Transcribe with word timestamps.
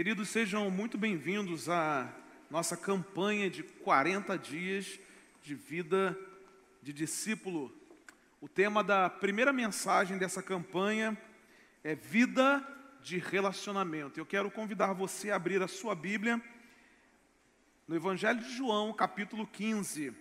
Queridos, 0.00 0.30
sejam 0.30 0.70
muito 0.70 0.96
bem-vindos 0.96 1.68
à 1.68 2.10
nossa 2.50 2.74
campanha 2.74 3.50
de 3.50 3.62
40 3.62 4.38
dias 4.38 4.98
de 5.42 5.54
vida 5.54 6.18
de 6.82 6.90
discípulo. 6.90 7.70
O 8.40 8.48
tema 8.48 8.82
da 8.82 9.10
primeira 9.10 9.52
mensagem 9.52 10.16
dessa 10.16 10.42
campanha 10.42 11.14
é 11.84 11.94
vida 11.94 12.66
de 13.02 13.18
relacionamento. 13.18 14.18
Eu 14.18 14.24
quero 14.24 14.50
convidar 14.50 14.94
você 14.94 15.30
a 15.30 15.36
abrir 15.36 15.60
a 15.60 15.68
sua 15.68 15.94
Bíblia 15.94 16.40
no 17.86 17.94
Evangelho 17.94 18.40
de 18.40 18.56
João, 18.56 18.94
capítulo 18.94 19.46
15. 19.46 20.14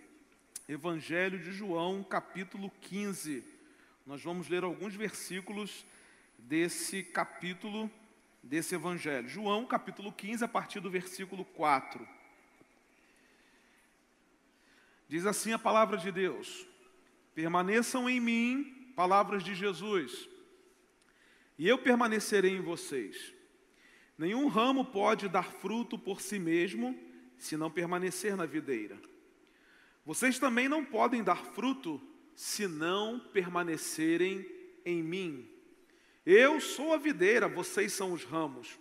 Evangelho 0.68 1.40
de 1.40 1.54
João, 1.54 2.04
capítulo 2.04 2.70
15. 2.82 3.46
Nós 4.06 4.22
vamos 4.22 4.50
ler 4.50 4.66
alguns 4.66 4.94
versículos 4.94 5.86
desse 6.38 7.02
capítulo 7.02 7.90
desse 8.44 8.76
evangelho. 8.76 9.28
João, 9.28 9.66
capítulo 9.66 10.12
15, 10.12 10.44
a 10.44 10.48
partir 10.48 10.80
do 10.80 10.90
versículo 10.90 11.46
4. 11.46 12.08
Diz 15.08 15.26
assim 15.26 15.52
a 15.54 15.60
palavra 15.60 15.98
de 15.98 16.12
Deus: 16.12 16.68
Permaneçam 17.34 18.10
em 18.10 18.20
mim, 18.20 18.94
palavras 18.96 19.44
de 19.44 19.56
Jesus, 19.56 20.30
e 21.58 21.68
eu 21.68 21.78
permanecerei 21.78 22.56
em 22.56 22.62
vocês. 22.62 23.34
Nenhum 24.18 24.48
ramo 24.48 24.86
pode 24.86 25.30
dar 25.30 25.52
fruto 25.52 25.98
por 25.98 26.22
si 26.22 26.38
mesmo, 26.38 26.98
se 27.38 27.56
não 27.56 27.72
permanecer 27.72 28.36
na 28.36 28.46
videira. 28.46 29.00
Vocês 30.06 30.38
também 30.38 30.68
não 30.68 30.84
podem 30.84 31.24
dar 31.24 31.38
fruto 31.38 32.02
se 32.36 32.68
não 32.68 33.20
permanecerem 33.20 34.46
em 34.86 35.02
mim. 35.02 35.50
Eu 36.32 36.62
sou 36.62 36.94
a 36.94 36.98
videira, 37.00 37.48
vocês 37.48 37.92
são 37.92 38.14
os 38.14 38.24
ramos. 38.24 38.78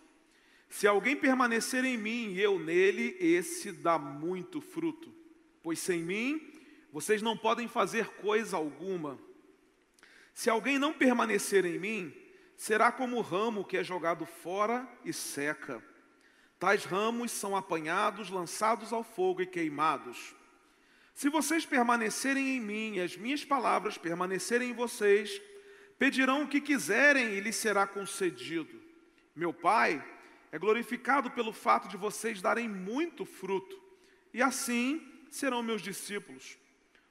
Se 0.69 0.87
alguém 0.87 1.17
permanecer 1.17 1.83
em 1.83 1.97
mim 1.97 2.35
e 2.35 2.43
eu 2.43 2.59
nele, 2.59 3.17
esse 3.19 3.73
dá 3.73 3.99
muito 3.99 4.61
fruto. 4.61 5.11
Pois 5.63 5.79
sem 5.79 6.03
mim, 6.03 6.47
vocês 6.93 7.23
não 7.23 7.39
podem 7.39 7.67
fazer 7.67 8.07
coisa 8.17 8.59
alguma. 8.59 9.19
Se 10.35 10.51
alguém 10.51 10.79
não 10.79 10.93
permanecer 10.93 11.65
em 11.65 11.79
mim, 11.79 12.15
será 12.55 12.93
como 12.93 13.17
o 13.17 13.23
ramo 13.23 13.65
que 13.65 13.79
é 13.79 13.83
jogado 13.83 14.27
fora 14.27 14.87
e 15.03 15.11
seca. 15.11 15.83
Tais 16.59 16.85
ramos 16.85 17.33
são 17.33 17.57
apanhados, 17.57 18.29
lançados 18.29 18.93
ao 18.93 19.03
fogo 19.03 19.41
e 19.41 19.47
queimados. 19.47 20.35
Se 21.15 21.31
vocês 21.31 21.65
permanecerem 21.65 22.59
em 22.59 22.61
mim 22.61 22.97
e 22.97 23.01
as 23.01 23.17
minhas 23.17 23.43
palavras 23.43 23.97
permanecerem 23.97 24.69
em 24.69 24.75
vocês, 24.75 25.41
Pedirão 25.99 26.43
o 26.43 26.49
que 26.49 26.61
quiserem 26.61 27.35
e 27.35 27.41
lhes 27.41 27.57
será 27.57 27.87
concedido. 27.87 28.81
Meu 29.35 29.53
Pai 29.53 30.03
é 30.53 30.59
glorificado 30.59 31.31
pelo 31.31 31.53
fato 31.53 31.89
de 31.89 31.97
vocês 31.97 32.41
darem 32.41 32.69
muito 32.69 33.25
fruto, 33.25 33.81
e 34.33 34.41
assim 34.41 35.07
serão 35.31 35.63
meus 35.63 35.83
discípulos. 35.83 36.57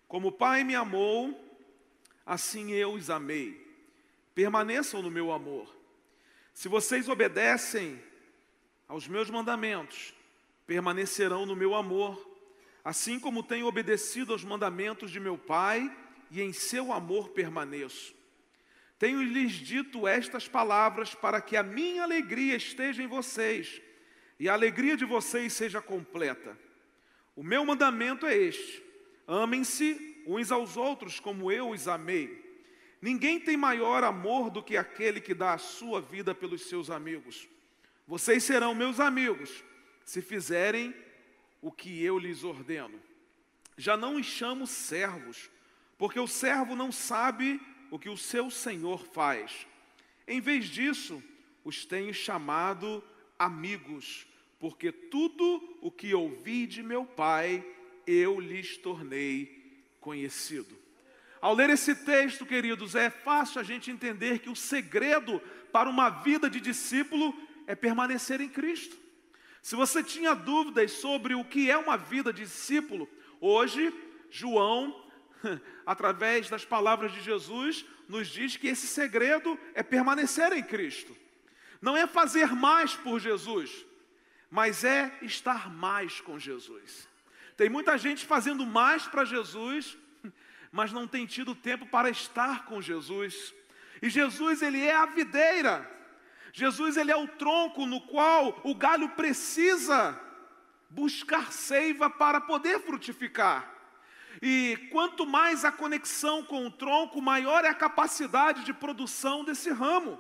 Como 0.08 0.30
o 0.30 0.32
Pai 0.32 0.64
me 0.64 0.74
amou, 0.74 1.60
assim 2.26 2.72
eu 2.72 2.94
os 2.94 3.10
amei. 3.10 3.66
Permaneçam 4.34 5.02
no 5.02 5.12
meu 5.12 5.32
amor. 5.32 5.76
Se 6.54 6.68
vocês 6.68 7.10
obedecem 7.10 8.02
aos 8.88 9.08
meus 9.08 9.30
mandamentos, 9.30 10.14
permanecerão 10.66 11.46
no 11.46 11.56
meu 11.56 11.76
amor, 11.76 12.26
assim 12.84 13.20
como 13.20 13.44
tenho 13.44 13.68
obedecido 13.68 14.32
aos 14.32 14.44
mandamentos 14.44 15.12
de 15.12 15.20
meu 15.20 15.38
Pai, 15.38 15.94
e 16.32 16.42
em 16.42 16.52
seu 16.52 16.92
amor 16.92 17.30
permaneço. 17.30 18.17
Tenho-lhes 19.00 19.52
dito 19.52 20.08
estas 20.08 20.48
palavras 20.48 21.14
para 21.14 21.40
que 21.40 21.56
a 21.56 21.64
minha 21.64 22.04
alegria 22.04 22.56
esteja 22.56 23.04
em 23.04 23.08
vocês 23.08 23.82
e 24.40 24.50
a 24.50 24.54
alegria 24.54 24.98
de 24.98 25.06
vocês 25.06 25.54
seja 25.54 25.82
completa. 25.82 26.58
O 27.36 27.44
meu 27.44 27.64
mandamento 27.64 28.26
é 28.26 28.36
este: 28.36 28.84
amem-se 29.28 30.24
uns 30.26 30.52
aos 30.52 30.76
outros 30.76 31.20
como 31.20 31.52
eu 31.52 31.70
os 31.70 31.88
amei. 31.88 32.46
Ninguém 33.00 33.40
tem 33.40 33.56
maior 33.56 34.04
amor 34.04 34.50
do 34.50 34.64
que 34.64 34.76
aquele 34.76 35.22
que 35.22 35.34
dá 35.34 35.54
a 35.54 35.60
sua 35.60 36.02
vida 36.02 36.34
pelos 36.34 36.64
seus 36.68 36.90
amigos. 36.90 37.48
Vocês 38.08 38.44
serão 38.44 38.74
meus 38.74 39.00
amigos 39.00 39.64
se 40.04 40.22
fizerem 40.22 40.96
o 41.62 41.72
que 41.72 42.04
eu 42.04 42.18
lhes 42.18 42.44
ordeno. 42.44 43.00
Já 43.78 43.96
não 43.96 44.16
os 44.16 44.26
chamo 44.26 44.66
servos, 44.66 45.52
porque 45.98 46.20
o 46.20 46.28
servo 46.28 46.76
não 46.76 46.92
sabe 46.92 47.62
o 47.92 48.00
que 48.00 48.10
o 48.10 48.18
seu 48.18 48.50
Senhor 48.50 49.06
faz. 49.06 49.68
Em 50.28 50.42
vez 50.42 50.66
disso, 50.66 51.24
os 51.64 51.86
tenho 51.86 52.14
chamado 52.14 53.04
amigos, 53.38 54.26
porque 54.60 54.92
tudo 54.92 55.78
o 55.82 55.92
que 55.92 56.14
ouvi 56.14 56.66
de 56.66 56.82
meu 56.82 57.06
Pai, 57.06 57.66
eu 58.06 58.40
lhes 58.40 58.78
tornei 58.78 59.82
conhecido. 60.00 60.76
Ao 61.40 61.54
ler 61.54 61.70
esse 61.70 61.94
texto, 61.94 62.46
queridos, 62.46 62.96
é 62.96 63.10
fácil 63.10 63.62
a 63.62 63.64
gente 63.64 63.92
entender 63.92 64.40
que 64.40 64.50
o 64.50 64.56
segredo 64.56 65.42
para 65.72 65.90
uma 65.90 66.10
vida 66.10 66.50
de 66.50 66.60
discípulo 66.60 67.34
é 67.68 67.76
permanecer 67.76 68.42
em 68.42 68.50
Cristo. 68.50 68.98
Se 69.62 69.76
você 69.76 70.02
tinha 70.02 70.34
dúvidas 70.34 70.94
sobre 70.94 71.36
o 71.36 71.44
que 71.44 71.70
é 71.70 71.78
uma 71.78 71.98
vida 71.98 72.32
de 72.32 72.44
discípulo, 72.44 73.08
hoje 73.40 73.94
João 74.30 75.07
através 75.86 76.50
das 76.50 76.66
palavras 76.66 77.12
de 77.12 77.22
Jesus, 77.22 77.86
nos 78.08 78.28
diz 78.28 78.56
que 78.56 78.68
esse 78.68 78.88
segredo 78.88 79.58
é 79.74 79.84
permanecer 79.84 80.52
em 80.54 80.64
Cristo. 80.64 81.16
Não 81.82 81.96
é 81.96 82.08
fazer 82.08 82.54
mais 82.54 82.96
por 82.96 83.20
Jesus, 83.20 83.86
mas 84.50 84.84
é 84.84 85.12
estar 85.22 85.70
mais 85.70 86.20
com 86.22 86.40
Jesus. 86.40 87.08
Tem 87.56 87.70
muita 87.70 87.98
gente 87.98 88.26
fazendo 88.26 88.66
mais 88.66 89.08
para 89.08 89.26
Jesus, 89.26 89.98
mas 90.72 90.92
não 90.92 91.08
tem 91.08 91.26
tido 91.26 91.56
tempo 91.56 91.86
para 91.86 92.10
estar 92.10 92.66
com 92.66 92.82
Jesus. 92.82 93.54
E 94.02 94.10
Jesus, 94.10 94.62
ele 94.62 94.82
é 94.82 94.96
a 94.96 95.06
videira. 95.06 95.90
Jesus, 96.54 96.98
ele 96.98 97.12
é 97.12 97.16
o 97.16 97.28
tronco 97.28 97.86
no 97.86 98.02
qual 98.02 98.60
o 98.64 98.74
galho 98.74 99.10
precisa 99.10 100.20
buscar 100.90 101.52
seiva 101.52 102.10
para 102.10 102.42
poder 102.42 102.80
frutificar. 102.80 103.77
E 104.42 104.78
quanto 104.92 105.26
mais 105.26 105.66
a 105.66 105.72
conexão 105.72 106.44
com 106.44 106.66
o 106.66 106.72
tronco, 106.72 107.22
maior 107.22 107.66
é 107.66 107.70
a 107.70 107.74
capacidade 107.74 108.64
de 108.64 108.74
produção 108.74 109.44
desse 109.44 109.72
ramo. 109.72 110.20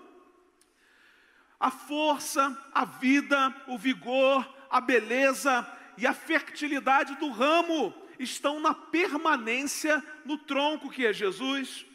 A 1.59 1.69
força, 1.69 2.55
a 2.73 2.85
vida, 2.85 3.53
o 3.67 3.78
vigor, 3.78 4.47
a 4.69 4.79
beleza 4.81 5.67
e 5.97 6.05
a 6.05 6.13
fertilidade 6.13 7.16
do 7.16 7.29
ramo 7.29 7.94
estão 8.19 8.59
na 8.59 8.73
permanência 8.73 10.03
no 10.25 10.38
tronco 10.38 10.89
que 10.89 11.05
é 11.05 11.13
Jesus. 11.13 11.85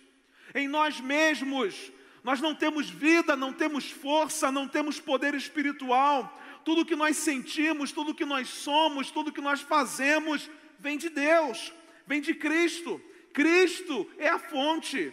Em 0.54 0.68
nós 0.68 1.00
mesmos, 1.00 1.92
nós 2.22 2.40
não 2.40 2.54
temos 2.54 2.88
vida, 2.88 3.34
não 3.34 3.52
temos 3.52 3.90
força, 3.90 4.52
não 4.52 4.68
temos 4.68 5.00
poder 5.00 5.34
espiritual. 5.34 6.40
Tudo 6.64 6.84
que 6.84 6.94
nós 6.94 7.16
sentimos, 7.16 7.90
tudo 7.90 8.14
que 8.14 8.24
nós 8.24 8.48
somos, 8.48 9.10
tudo 9.10 9.32
que 9.32 9.40
nós 9.40 9.60
fazemos 9.60 10.48
vem 10.78 10.96
de 10.96 11.08
Deus 11.08 11.72
vem 12.06 12.20
de 12.20 12.34
Cristo. 12.34 13.00
Cristo 13.32 14.08
é 14.18 14.28
a 14.28 14.38
fonte. 14.38 15.12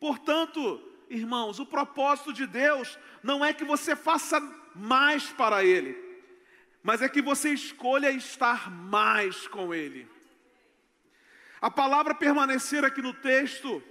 Portanto, 0.00 0.82
irmãos, 1.10 1.58
o 1.58 1.66
propósito 1.66 2.32
de 2.32 2.46
Deus 2.46 2.98
não 3.22 3.44
é 3.44 3.52
que 3.52 3.64
você 3.64 3.96
faça 3.96 4.40
mais 4.74 5.24
para 5.30 5.64
Ele, 5.64 5.96
mas 6.82 7.02
é 7.02 7.08
que 7.08 7.20
você 7.20 7.50
escolha 7.50 8.10
estar 8.10 8.70
mais 8.70 9.46
com 9.48 9.74
Ele. 9.74 10.08
A 11.60 11.70
palavra 11.70 12.14
permanecer 12.14 12.84
aqui 12.84 13.02
no 13.02 13.12
texto, 13.12 13.82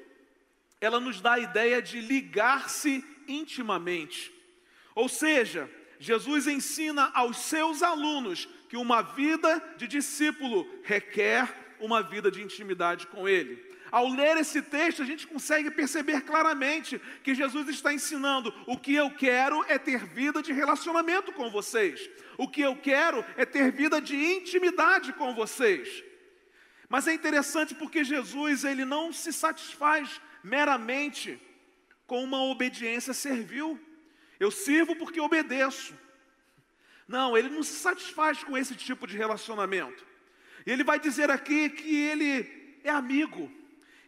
ela 0.80 1.00
nos 1.00 1.19
dá 1.19 1.33
a 1.33 1.40
ideia 1.40 1.81
de 1.81 2.00
ligar-se 2.00 3.04
intimamente. 3.28 4.33
Ou 4.95 5.10
seja, 5.10 5.69
Jesus 6.00 6.48
ensina 6.48 7.12
aos 7.13 7.38
seus 7.38 7.83
alunos 7.83 8.48
que 8.69 8.78
uma 8.78 9.01
vida 9.01 9.62
de 9.78 9.88
discípulo 9.88 10.68
requer 10.83 11.67
uma 11.79 12.01
vida 12.01 12.29
de 12.31 12.41
intimidade 12.41 13.07
com 13.07 13.27
Ele. 13.27 13.65
Ao 13.91 14.07
ler 14.09 14.38
esse 14.38 14.62
texto, 14.62 15.01
a 15.01 15.06
gente 15.06 15.25
consegue 15.25 15.71
perceber 15.71 16.21
claramente 16.21 17.00
que 17.24 17.33
Jesus 17.33 17.69
está 17.69 17.94
ensinando: 17.94 18.53
o 18.65 18.77
que 18.77 18.94
eu 18.94 19.09
quero 19.12 19.63
é 19.68 19.77
ter 19.77 20.06
vida 20.06 20.41
de 20.41 20.51
relacionamento 20.51 21.31
com 21.31 21.50
vocês, 21.50 22.09
o 22.38 22.47
que 22.47 22.62
eu 22.62 22.75
quero 22.75 23.24
é 23.38 23.45
ter 23.45 23.71
vida 23.71 24.01
de 24.01 24.15
intimidade 24.15 25.13
com 25.13 25.33
vocês. 25.33 26.03
Mas 26.89 27.07
é 27.07 27.13
interessante 27.13 27.75
porque 27.75 28.03
Jesus 28.03 28.63
ele 28.63 28.85
não 28.85 29.12
se 29.12 29.33
satisfaz 29.33 30.21
meramente 30.44 31.39
com 32.06 32.23
uma 32.23 32.44
obediência 32.44 33.13
servil. 33.13 33.80
Eu 34.39 34.51
sirvo 34.51 34.95
porque 34.95 35.19
obedeço. 35.19 35.94
Não, 37.07 37.38
ele 37.38 37.50
não 37.50 37.63
se 37.63 37.73
satisfaz 37.73 38.44
com 38.44 38.57
esse 38.57 38.75
tipo 38.75 39.07
de 39.07 39.18
relacionamento. 39.18 40.06
Ele 40.72 40.84
vai 40.84 41.00
dizer 41.00 41.31
aqui 41.31 41.69
que 41.69 41.96
ele 41.96 42.80
é 42.84 42.90
amigo. 42.90 43.52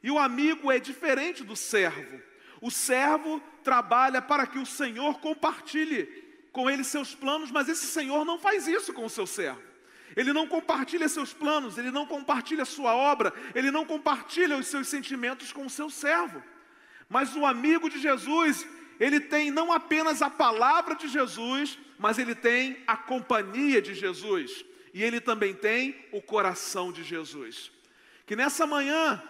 E 0.03 0.11
o 0.11 0.19
amigo 0.19 0.71
é 0.71 0.79
diferente 0.79 1.43
do 1.43 1.55
servo. 1.55 2.21
O 2.61 2.69
servo 2.69 3.41
trabalha 3.63 4.21
para 4.21 4.45
que 4.45 4.59
o 4.59 4.65
Senhor 4.65 5.19
compartilhe 5.19 6.05
com 6.51 6.69
ele 6.69 6.83
seus 6.83 7.15
planos, 7.15 7.51
mas 7.51 7.69
esse 7.69 7.85
Senhor 7.87 8.25
não 8.25 8.37
faz 8.37 8.67
isso 8.67 8.91
com 8.93 9.05
o 9.05 9.09
seu 9.09 9.25
servo. 9.25 9.61
Ele 10.15 10.33
não 10.33 10.47
compartilha 10.47 11.07
seus 11.07 11.31
planos, 11.31 11.77
ele 11.77 11.91
não 11.91 12.05
compartilha 12.05 12.65
sua 12.65 12.95
obra, 12.95 13.33
ele 13.55 13.71
não 13.71 13.85
compartilha 13.85 14.57
os 14.57 14.67
seus 14.67 14.87
sentimentos 14.87 15.53
com 15.53 15.65
o 15.65 15.69
seu 15.69 15.89
servo. 15.89 16.43
Mas 17.07 17.35
o 17.35 17.45
amigo 17.45 17.89
de 17.89 17.99
Jesus, 17.99 18.67
ele 18.99 19.19
tem 19.19 19.49
não 19.51 19.71
apenas 19.71 20.21
a 20.21 20.29
palavra 20.29 20.95
de 20.95 21.07
Jesus, 21.07 21.77
mas 21.97 22.17
ele 22.17 22.35
tem 22.35 22.83
a 22.87 22.97
companhia 22.97 23.81
de 23.81 23.93
Jesus. 23.93 24.65
E 24.93 25.03
ele 25.03 25.19
também 25.19 25.53
tem 25.53 25.95
o 26.11 26.21
coração 26.21 26.91
de 26.91 27.03
Jesus. 27.03 27.71
Que 28.25 28.35
nessa 28.35 28.65
manhã 28.65 29.21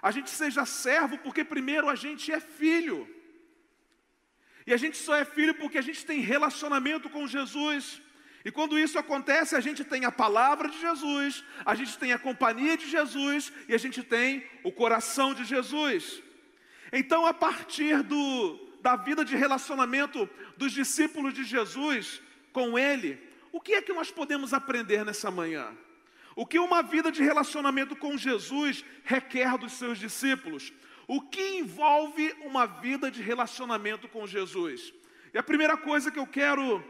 a 0.00 0.10
gente 0.10 0.30
seja 0.30 0.64
servo, 0.64 1.18
porque 1.18 1.44
primeiro 1.44 1.88
a 1.88 1.94
gente 1.94 2.32
é 2.32 2.40
filho. 2.40 3.08
E 4.66 4.72
a 4.72 4.76
gente 4.76 4.96
só 4.96 5.14
é 5.16 5.24
filho 5.24 5.54
porque 5.54 5.78
a 5.78 5.82
gente 5.82 6.04
tem 6.04 6.20
relacionamento 6.20 7.08
com 7.10 7.26
Jesus. 7.26 8.00
E 8.44 8.50
quando 8.50 8.78
isso 8.78 8.98
acontece, 8.98 9.54
a 9.54 9.60
gente 9.60 9.84
tem 9.84 10.04
a 10.04 10.10
palavra 10.10 10.68
de 10.68 10.80
Jesus, 10.80 11.44
a 11.64 11.74
gente 11.74 11.96
tem 11.96 12.12
a 12.12 12.18
companhia 12.18 12.76
de 12.76 12.88
Jesus 12.88 13.52
e 13.68 13.74
a 13.74 13.78
gente 13.78 14.02
tem 14.02 14.44
o 14.64 14.72
coração 14.72 15.32
de 15.32 15.44
Jesus. 15.44 16.20
Então, 16.92 17.24
a 17.24 17.32
partir 17.32 18.02
do, 18.02 18.58
da 18.80 18.96
vida 18.96 19.24
de 19.24 19.36
relacionamento 19.36 20.28
dos 20.56 20.72
discípulos 20.72 21.32
de 21.32 21.44
Jesus 21.44 22.20
com 22.52 22.78
Ele, 22.78 23.18
o 23.52 23.60
que 23.60 23.74
é 23.74 23.82
que 23.82 23.92
nós 23.92 24.10
podemos 24.10 24.54
aprender 24.54 25.04
nessa 25.04 25.30
manhã? 25.30 25.76
O 26.34 26.46
que 26.46 26.58
uma 26.58 26.82
vida 26.82 27.12
de 27.12 27.22
relacionamento 27.22 27.94
com 27.94 28.16
Jesus 28.16 28.82
requer 29.04 29.58
dos 29.58 29.72
seus 29.72 29.98
discípulos? 29.98 30.72
O 31.06 31.20
que 31.20 31.58
envolve 31.58 32.34
uma 32.42 32.64
vida 32.64 33.10
de 33.10 33.20
relacionamento 33.20 34.08
com 34.08 34.26
Jesus? 34.26 34.94
E 35.34 35.38
a 35.38 35.42
primeira 35.42 35.76
coisa 35.76 36.10
que 36.10 36.18
eu 36.18 36.26
quero 36.26 36.82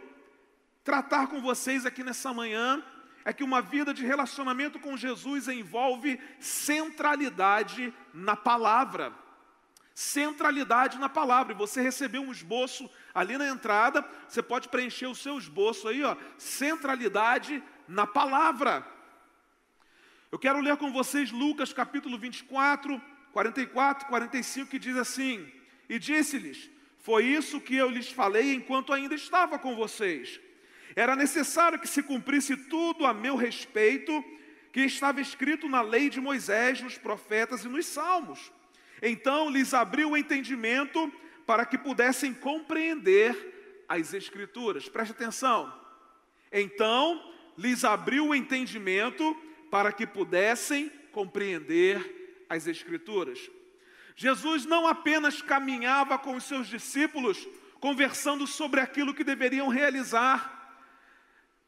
tratar 0.85 1.27
com 1.27 1.41
vocês 1.41 1.85
aqui 1.85 2.05
nessa 2.05 2.33
manhã 2.33 2.83
é 3.25 3.33
que 3.33 3.45
uma 3.45 3.61
vida 3.61 3.93
de 3.93 4.05
relacionamento 4.05 4.79
com 4.79 4.97
Jesus 4.97 5.49
envolve 5.49 6.21
centralidade 6.39 7.93
na 8.15 8.37
palavra. 8.37 9.13
Centralidade 9.95 10.99
na 10.99 11.09
palavra. 11.09 11.55
Você 11.55 11.81
recebeu 11.81 12.23
um 12.23 12.33
esboço 12.33 12.89
ali 13.15 13.37
na 13.37 13.49
entrada, 13.49 14.05
você 14.29 14.43
pode 14.43 14.69
preencher 14.69 15.07
o 15.07 15.15
seu 15.15 15.39
esboço 15.39 15.89
aí, 15.89 16.03
ó. 16.03 16.17
Centralidade 16.39 17.63
na 17.87 18.07
palavra. 18.07 18.87
Eu 20.31 20.39
quero 20.39 20.61
ler 20.61 20.77
com 20.77 20.93
vocês 20.93 21.31
Lucas 21.31 21.73
capítulo 21.73 22.19
24, 22.19 23.01
44, 23.33 24.07
45, 24.09 24.71
que 24.71 24.79
diz 24.79 24.97
assim: 24.97 25.51
E 25.89 25.99
disse-lhes: 25.99 26.71
Foi 26.99 27.25
isso 27.25 27.61
que 27.61 27.77
eu 27.77 27.89
lhes 27.89 28.11
falei 28.11 28.55
enquanto 28.55 28.93
ainda 28.93 29.15
estava 29.15 29.59
com 29.59 29.75
vocês 29.77 30.41
era 30.95 31.17
necessário 31.17 31.79
que 31.79 31.89
se 31.89 32.03
cumprisse 32.03 32.57
tudo 32.57 33.07
a 33.07 33.15
meu 33.15 33.37
respeito 33.37 34.25
que 34.73 34.81
estava 34.81 35.21
escrito 35.21 35.69
na 35.69 35.83
lei 35.83 36.09
de 36.09 36.21
Moisés, 36.21 36.81
nos 36.81 36.97
profetas 36.97 37.65
e 37.65 37.69
nos 37.69 37.87
salmos. 37.87 38.53
Então 39.03 39.51
lhes 39.51 39.75
abriu 39.75 40.11
o 40.11 40.17
entendimento 40.17 41.13
para 41.47 41.67
que 41.67 41.77
pudessem 41.79 42.33
compreender 42.33 43.85
as 43.89 44.15
Escrituras. 44.15 44.89
Preste 44.89 45.13
atenção. 45.13 45.73
Então 46.51 47.33
lhes 47.57 47.85
abriu 47.85 48.29
o 48.29 48.35
entendimento 48.35 49.35
para 49.71 49.93
que 49.93 50.07
pudessem 50.07 50.89
compreender 51.13 52.45
as 52.49 52.67
Escrituras. 52.67 53.51
Jesus 54.15 54.65
não 54.67 54.87
apenas 54.87 55.41
caminhava 55.41 56.19
com 56.19 56.37
os 56.37 56.45
seus 56.45 56.69
discípulos, 56.69 57.49
conversando 57.81 58.47
sobre 58.47 58.81
aquilo 58.81 59.15
que 59.15 59.25
deveriam 59.25 59.69
realizar, 59.69 60.63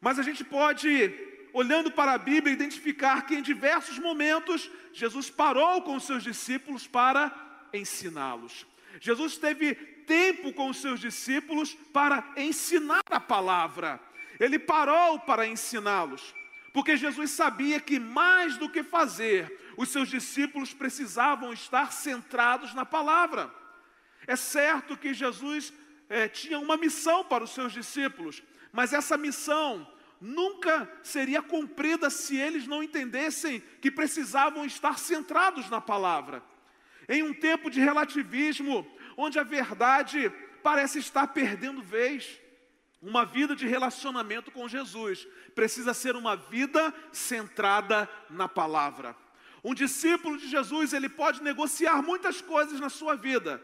mas 0.00 0.18
a 0.18 0.22
gente 0.22 0.44
pode, 0.44 1.12
olhando 1.52 1.90
para 1.90 2.12
a 2.12 2.18
Bíblia, 2.18 2.52
identificar 2.52 3.26
que 3.26 3.34
em 3.34 3.42
diversos 3.42 3.98
momentos 3.98 4.70
Jesus 4.92 5.30
parou 5.30 5.80
com 5.80 5.96
os 5.96 6.04
seus 6.04 6.22
discípulos 6.22 6.86
para 6.86 7.32
ensiná-los. 7.72 8.66
Jesus 9.00 9.36
teve 9.36 9.74
tempo 9.74 10.52
com 10.52 10.68
os 10.68 10.78
seus 10.78 11.00
discípulos 11.00 11.74
para 11.92 12.32
ensinar 12.36 13.02
a 13.10 13.20
palavra. 13.20 14.00
Ele 14.38 14.58
parou 14.58 15.18
para 15.20 15.46
ensiná-los, 15.46 16.34
porque 16.72 16.96
Jesus 16.96 17.30
sabia 17.30 17.80
que 17.80 17.98
mais 17.98 18.56
do 18.56 18.68
que 18.68 18.82
fazer, 18.82 19.60
os 19.76 19.88
seus 19.88 20.08
discípulos 20.08 20.72
precisavam 20.72 21.52
estar 21.52 21.92
centrados 21.92 22.74
na 22.74 22.84
palavra. 22.84 23.52
É 24.26 24.36
certo 24.36 24.96
que 24.96 25.14
Jesus 25.14 25.72
é, 26.08 26.28
tinha 26.28 26.58
uma 26.58 26.76
missão 26.76 27.24
para 27.24 27.44
os 27.44 27.50
seus 27.50 27.72
discípulos, 27.72 28.42
mas 28.72 28.92
essa 28.92 29.16
missão 29.16 29.86
nunca 30.20 30.90
seria 31.02 31.42
cumprida 31.42 32.08
se 32.08 32.36
eles 32.36 32.66
não 32.66 32.82
entendessem 32.82 33.62
que 33.80 33.90
precisavam 33.90 34.64
estar 34.64 34.98
centrados 34.98 35.68
na 35.68 35.80
palavra. 35.80 36.42
Em 37.08 37.22
um 37.22 37.32
tempo 37.32 37.70
de 37.70 37.80
relativismo, 37.80 38.86
onde 39.16 39.38
a 39.38 39.42
verdade 39.42 40.32
parece 40.62 40.98
estar 40.98 41.28
perdendo 41.28 41.82
vez, 41.82 42.40
uma 43.00 43.24
vida 43.24 43.54
de 43.54 43.66
relacionamento 43.66 44.50
com 44.50 44.66
Jesus 44.66 45.26
precisa 45.54 45.92
ser 45.92 46.16
uma 46.16 46.36
vida 46.36 46.92
centrada 47.12 48.08
na 48.30 48.48
palavra. 48.48 49.14
Um 49.62 49.74
discípulo 49.74 50.38
de 50.38 50.48
Jesus, 50.48 50.92
ele 50.92 51.08
pode 51.08 51.42
negociar 51.42 52.02
muitas 52.02 52.40
coisas 52.40 52.80
na 52.80 52.88
sua 52.88 53.14
vida, 53.14 53.62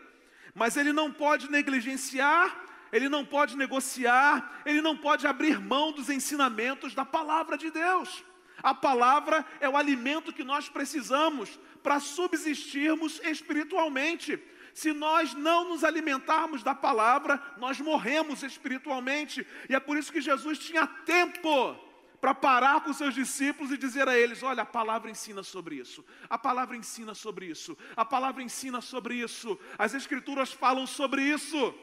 mas 0.55 0.77
ele 0.77 0.93
não 0.93 1.11
pode 1.11 1.51
negligenciar 1.51 2.69
ele 2.93 3.09
não 3.09 3.25
pode 3.25 3.57
negociar, 3.57 4.63
ele 4.65 4.81
não 4.81 4.97
pode 4.97 5.27
abrir 5.27 5.61
mão 5.61 5.93
dos 5.93 6.09
ensinamentos 6.09 6.95
da 6.95 7.05
palavra 7.05 7.57
de 7.57 7.71
Deus. 7.71 8.25
A 8.63 8.75
palavra 8.75 9.45
é 9.61 9.69
o 9.69 9.77
alimento 9.77 10.33
que 10.33 10.45
nós 10.45 10.69
precisamos 10.69 11.59
para 11.83 12.01
subsistirmos 12.01 13.21
espiritualmente. 13.25 14.39
Se 14.75 14.93
nós 14.93 15.35
não 15.35 15.69
nos 15.69 15.83
alimentarmos 15.83 16.63
da 16.63 16.75
palavra, 16.75 17.43
nós 17.57 17.81
morremos 17.81 18.43
espiritualmente. 18.43 19.47
E 19.69 19.75
é 19.75 19.81
por 19.81 19.97
isso 19.97 20.13
que 20.13 20.21
Jesus 20.21 20.59
tinha 20.59 20.87
tempo 20.87 21.77
para 22.21 22.35
parar 22.35 22.83
com 22.83 22.93
seus 22.93 23.15
discípulos 23.15 23.73
e 23.73 23.79
dizer 23.79 24.09
a 24.09 24.17
eles: 24.17 24.43
Olha, 24.43 24.63
a 24.63 24.67
palavra 24.67 25.11
ensina 25.11 25.43
sobre 25.43 25.77
isso, 25.77 26.05
a 26.29 26.39
palavra 26.39 26.77
ensina 26.77 27.15
sobre 27.15 27.47
isso, 27.47 27.77
a 27.97 28.05
palavra 28.05 28.43
ensina 28.43 28.81
sobre 28.81 29.15
isso, 29.15 29.59
as 29.79 29.95
Escrituras 29.95 30.53
falam 30.53 30.87
sobre 30.87 31.23
isso. 31.23 31.75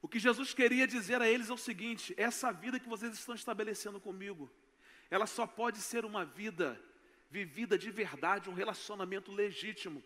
O 0.00 0.08
que 0.08 0.18
Jesus 0.18 0.52
queria 0.52 0.86
dizer 0.86 1.20
a 1.20 1.28
eles 1.28 1.50
é 1.50 1.52
o 1.52 1.58
seguinte: 1.58 2.14
essa 2.16 2.52
vida 2.52 2.78
que 2.78 2.88
vocês 2.88 3.12
estão 3.14 3.34
estabelecendo 3.34 4.00
comigo, 4.00 4.50
ela 5.10 5.26
só 5.26 5.46
pode 5.46 5.78
ser 5.78 6.04
uma 6.04 6.24
vida 6.24 6.80
vivida 7.34 7.76
de 7.76 7.90
verdade, 7.90 8.48
um 8.48 8.54
relacionamento 8.54 9.32
legítimo, 9.32 10.00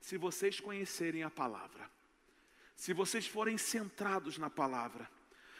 se 0.00 0.16
vocês 0.16 0.58
conhecerem 0.60 1.22
a 1.22 1.28
palavra, 1.28 1.90
se 2.74 2.94
vocês 2.94 3.26
forem 3.26 3.58
centrados 3.58 4.38
na 4.38 4.48
palavra. 4.48 5.06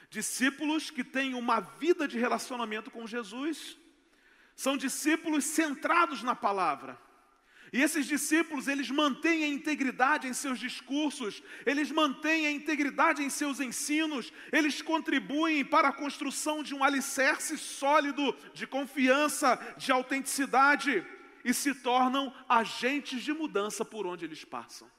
Discípulos 0.08 0.90
que 0.90 1.04
têm 1.04 1.34
uma 1.34 1.60
vida 1.60 2.08
de 2.08 2.18
relacionamento 2.18 2.90
com 2.90 3.06
Jesus, 3.06 3.76
são 4.56 4.78
discípulos 4.78 5.44
centrados 5.44 6.22
na 6.22 6.34
palavra. 6.34 6.98
E 7.72 7.80
esses 7.80 8.06
discípulos, 8.06 8.66
eles 8.66 8.90
mantêm 8.90 9.44
a 9.44 9.48
integridade 9.48 10.26
em 10.26 10.32
seus 10.32 10.58
discursos, 10.58 11.42
eles 11.64 11.90
mantêm 11.90 12.46
a 12.46 12.50
integridade 12.50 13.22
em 13.22 13.30
seus 13.30 13.60
ensinos, 13.60 14.32
eles 14.50 14.82
contribuem 14.82 15.64
para 15.64 15.88
a 15.88 15.92
construção 15.92 16.62
de 16.62 16.74
um 16.74 16.82
alicerce 16.82 17.56
sólido 17.56 18.36
de 18.52 18.66
confiança, 18.66 19.56
de 19.76 19.92
autenticidade 19.92 21.06
e 21.44 21.54
se 21.54 21.72
tornam 21.74 22.34
agentes 22.48 23.22
de 23.22 23.32
mudança 23.32 23.84
por 23.84 24.04
onde 24.04 24.24
eles 24.24 24.44
passam. 24.44 24.90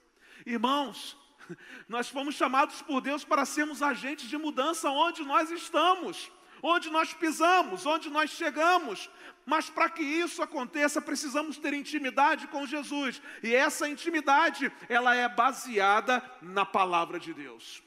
Irmãos, 0.45 1.17
nós 1.89 2.07
fomos 2.07 2.35
chamados 2.35 2.81
por 2.81 3.01
Deus 3.01 3.25
para 3.25 3.43
sermos 3.43 3.81
agentes 3.81 4.29
de 4.29 4.37
mudança 4.37 4.89
onde 4.89 5.23
nós 5.23 5.51
estamos 5.51 6.31
onde 6.61 6.89
nós 6.89 7.13
pisamos, 7.13 7.85
onde 7.85 8.09
nós 8.09 8.29
chegamos. 8.31 9.09
Mas 9.45 9.69
para 9.69 9.89
que 9.89 10.03
isso 10.03 10.41
aconteça, 10.41 11.01
precisamos 11.01 11.57
ter 11.57 11.73
intimidade 11.73 12.47
com 12.47 12.65
Jesus. 12.65 13.21
E 13.41 13.53
essa 13.53 13.89
intimidade, 13.89 14.71
ela 14.87 15.15
é 15.15 15.27
baseada 15.27 16.23
na 16.41 16.65
palavra 16.65 17.19
de 17.19 17.33
Deus. 17.33 17.81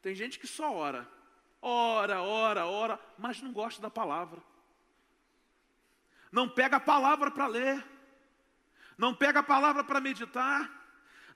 Tem 0.00 0.14
gente 0.14 0.38
que 0.38 0.46
só 0.46 0.74
ora, 0.74 1.08
ora, 1.60 2.22
ora, 2.22 2.66
ora, 2.66 3.00
mas 3.18 3.42
não 3.42 3.52
gosta 3.52 3.82
da 3.82 3.90
palavra. 3.90 4.40
Não 6.30 6.48
pega 6.48 6.76
a 6.76 6.80
palavra 6.80 7.30
para 7.30 7.46
ler, 7.46 7.84
não 8.96 9.14
pega 9.14 9.40
a 9.40 9.42
palavra 9.42 9.82
para 9.82 10.00
meditar, 10.00 10.77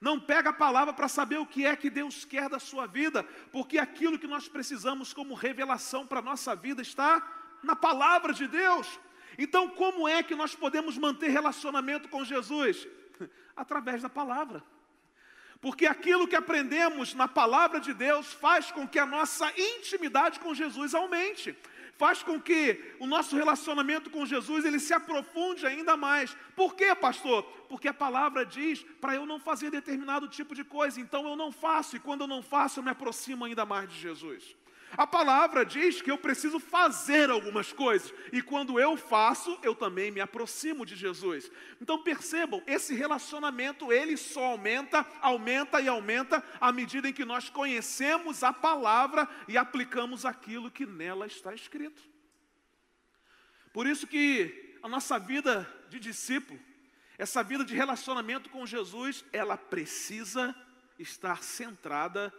não 0.03 0.19
pega 0.19 0.51
a 0.51 0.53
palavra 0.53 0.93
para 0.93 1.07
saber 1.07 1.39
o 1.39 1.47
que 1.47 1.65
é 1.65 1.77
que 1.77 1.89
Deus 1.89 2.25
quer 2.25 2.49
da 2.49 2.59
sua 2.59 2.89
vida, 2.89 3.23
porque 3.53 3.79
aquilo 3.79 4.19
que 4.19 4.27
nós 4.27 4.49
precisamos 4.49 5.15
como 5.15 5.33
revelação 5.33 6.05
para 6.05 6.19
a 6.19 6.23
nossa 6.23 6.57
vida 6.57 6.83
está 6.83 7.25
na 7.63 7.77
palavra 7.77 8.33
de 8.33 8.49
Deus. 8.49 8.99
Então, 9.39 9.69
como 9.69 10.09
é 10.09 10.21
que 10.21 10.35
nós 10.35 10.57
podemos 10.57 10.99
manter 10.99 11.29
relacionamento 11.29 12.09
com 12.09 12.25
Jesus? 12.25 12.89
Através 13.55 14.03
da 14.03 14.09
palavra. 14.09 14.65
Porque 15.61 15.87
aquilo 15.87 16.27
que 16.27 16.35
aprendemos 16.35 17.15
na 17.15 17.29
palavra 17.29 17.79
de 17.79 17.95
Deus 17.95 18.33
faz 18.33 18.73
com 18.73 18.89
que 18.89 18.99
a 18.99 19.07
nossa 19.07 19.53
intimidade 19.57 20.41
com 20.41 20.53
Jesus 20.53 20.97
aumente 20.97 21.57
faz 22.03 22.21
com 22.21 22.41
que 22.41 22.97
o 22.99 23.07
nosso 23.07 23.37
relacionamento 23.37 24.11
com 24.11 24.27
Jesus 24.27 24.65
ele 24.65 24.81
se 24.81 24.93
aprofunde 24.93 25.65
ainda 25.65 25.97
mais. 25.97 26.37
Por 26.57 26.75
quê, 26.75 26.93
pastor? 26.97 27.45
Porque 27.69 27.87
a 27.87 27.95
palavra 27.95 28.45
diz 28.45 28.83
para 29.01 29.15
eu 29.15 29.25
não 29.25 29.39
fazer 29.39 29.71
determinado 29.71 30.27
tipo 30.27 30.53
de 30.53 30.65
coisa, 30.65 31.01
então 31.01 31.29
eu 31.29 31.37
não 31.37 31.53
faço, 31.53 31.95
e 31.95 32.01
quando 32.01 32.23
eu 32.23 32.27
não 32.27 32.43
faço, 32.43 32.81
eu 32.81 32.83
me 32.83 32.91
aproximo 32.91 33.45
ainda 33.45 33.65
mais 33.65 33.89
de 33.89 33.97
Jesus. 34.01 34.57
A 34.97 35.07
palavra 35.07 35.65
diz 35.65 36.03
que 36.03 36.11
eu 36.11 36.19
preciso 36.19 36.61
fazer 36.61 37.31
algumas 37.31 37.73
coisas, 37.73 38.13
e 38.33 38.43
quando 38.43 38.79
eu 38.79 38.97
faço, 38.97 39.59
eu 39.63 39.75
também 39.75 40.11
me 40.11 40.21
aproximo 40.21 40.85
de 40.85 40.95
Jesus. 40.95 41.51
Então 41.81 42.03
percebam, 42.03 42.63
esse 42.67 42.95
relacionamento 42.95 43.91
ele 43.91 44.17
só 44.17 44.45
aumenta, 44.45 45.07
aumenta 45.21 45.81
e 45.81 45.89
aumenta 45.89 46.45
à 46.61 46.71
medida 46.71 47.09
em 47.09 47.13
que 47.13 47.25
nós 47.25 47.49
conhecemos 47.49 48.43
a 48.43 48.53
palavra 48.53 49.27
e 49.49 49.57
aplicamos 49.57 50.27
aquilo 50.27 50.71
que 50.71 50.85
nela 50.85 51.27
está 51.27 51.55
escrito. 51.55 52.03
Por 53.73 53.87
isso 53.87 54.07
que 54.07 54.77
a 54.83 54.89
nossa 54.89 55.19
vida 55.19 55.67
de 55.89 55.99
discípulo, 55.99 56.61
essa 57.17 57.43
vida 57.43 57.65
de 57.65 57.75
relacionamento 57.75 58.51
com 58.51 58.67
Jesus, 58.67 59.25
ela 59.33 59.57
precisa 59.57 60.55
estar 60.99 61.43
centrada 61.43 62.33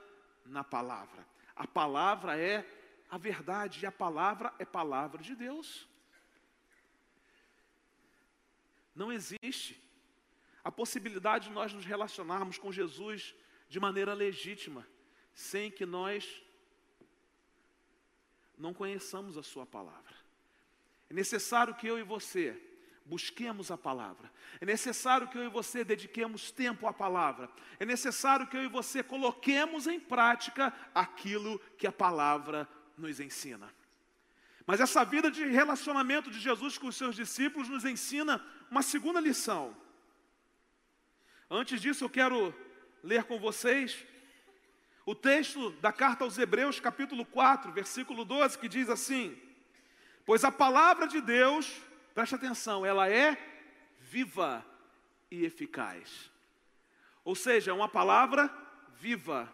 na 0.45 0.63
palavra. 0.63 1.25
A 1.55 1.67
palavra 1.67 2.37
é 2.37 2.65
a 3.09 3.17
verdade 3.17 3.83
e 3.83 3.85
a 3.85 3.91
palavra 3.91 4.53
é 4.57 4.65
palavra 4.65 5.21
de 5.21 5.35
Deus. 5.35 5.87
Não 8.95 9.11
existe 9.11 9.81
a 10.63 10.71
possibilidade 10.71 11.47
de 11.47 11.53
nós 11.53 11.73
nos 11.73 11.85
relacionarmos 11.85 12.57
com 12.57 12.71
Jesus 12.71 13.35
de 13.67 13.79
maneira 13.79 14.13
legítima, 14.13 14.87
sem 15.33 15.69
que 15.69 15.85
nós 15.85 16.43
não 18.57 18.73
conheçamos 18.73 19.37
a 19.37 19.43
Sua 19.43 19.65
palavra. 19.65 20.15
É 21.09 21.13
necessário 21.13 21.75
que 21.75 21.87
eu 21.87 21.99
e 21.99 22.03
você 22.03 22.59
busquemos 23.05 23.71
a 23.71 23.77
palavra. 23.77 24.31
É 24.61 24.65
necessário 24.65 25.27
que 25.27 25.37
eu 25.37 25.43
e 25.43 25.49
você 25.49 25.83
dediquemos 25.83 26.51
tempo 26.51 26.87
à 26.87 26.93
palavra. 26.93 27.49
É 27.79 27.85
necessário 27.85 28.47
que 28.47 28.55
eu 28.55 28.63
e 28.63 28.67
você 28.67 29.03
coloquemos 29.03 29.87
em 29.87 29.99
prática 29.99 30.73
aquilo 30.93 31.59
que 31.77 31.87
a 31.87 31.91
palavra 31.91 32.67
nos 32.97 33.19
ensina. 33.19 33.73
Mas 34.65 34.79
essa 34.79 35.03
vida 35.03 35.29
de 35.29 35.45
relacionamento 35.45 36.31
de 36.31 36.39
Jesus 36.39 36.77
com 36.77 36.87
os 36.87 36.95
seus 36.95 37.15
discípulos 37.15 37.67
nos 37.67 37.83
ensina 37.83 38.43
uma 38.71 38.81
segunda 38.81 39.19
lição. 39.19 39.75
Antes 41.49 41.81
disso, 41.81 42.05
eu 42.05 42.09
quero 42.09 42.55
ler 43.03 43.25
com 43.25 43.37
vocês 43.37 44.05
o 45.05 45.13
texto 45.13 45.71
da 45.81 45.91
carta 45.91 46.23
aos 46.23 46.37
Hebreus, 46.37 46.79
capítulo 46.79 47.25
4, 47.25 47.71
versículo 47.73 48.23
12, 48.23 48.57
que 48.57 48.69
diz 48.69 48.89
assim: 48.89 49.37
Pois 50.25 50.45
a 50.45 50.51
palavra 50.51 51.05
de 51.05 51.19
Deus 51.19 51.81
preste 52.13 52.35
atenção, 52.35 52.85
ela 52.85 53.09
é 53.09 53.37
viva 53.99 54.65
e 55.31 55.45
eficaz. 55.45 56.31
Ou 57.23 57.35
seja, 57.35 57.71
é 57.71 57.73
uma 57.73 57.89
palavra 57.89 58.51
viva, 58.99 59.51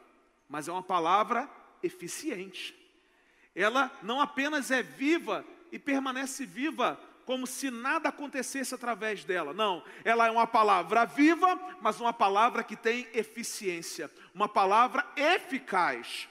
mas 0.47 0.67
é 0.67 0.71
uma 0.71 0.83
palavra 0.83 1.49
eficiente. 1.81 2.75
Ela 3.55 3.91
não 4.01 4.19
apenas 4.19 4.71
é 4.71 4.81
viva 4.83 5.45
e 5.71 5.79
permanece 5.79 6.45
viva 6.45 6.99
como 7.25 7.45
se 7.45 7.69
nada 7.69 8.09
acontecesse 8.09 8.73
através 8.73 9.23
dela. 9.23 9.53
Não, 9.53 9.83
ela 10.03 10.27
é 10.27 10.31
uma 10.31 10.47
palavra 10.47 11.05
viva, 11.05 11.59
mas 11.79 11.99
uma 11.99 12.11
palavra 12.11 12.63
que 12.63 12.75
tem 12.75 13.07
eficiência, 13.13 14.09
uma 14.33 14.49
palavra 14.49 15.05
eficaz 15.15 16.27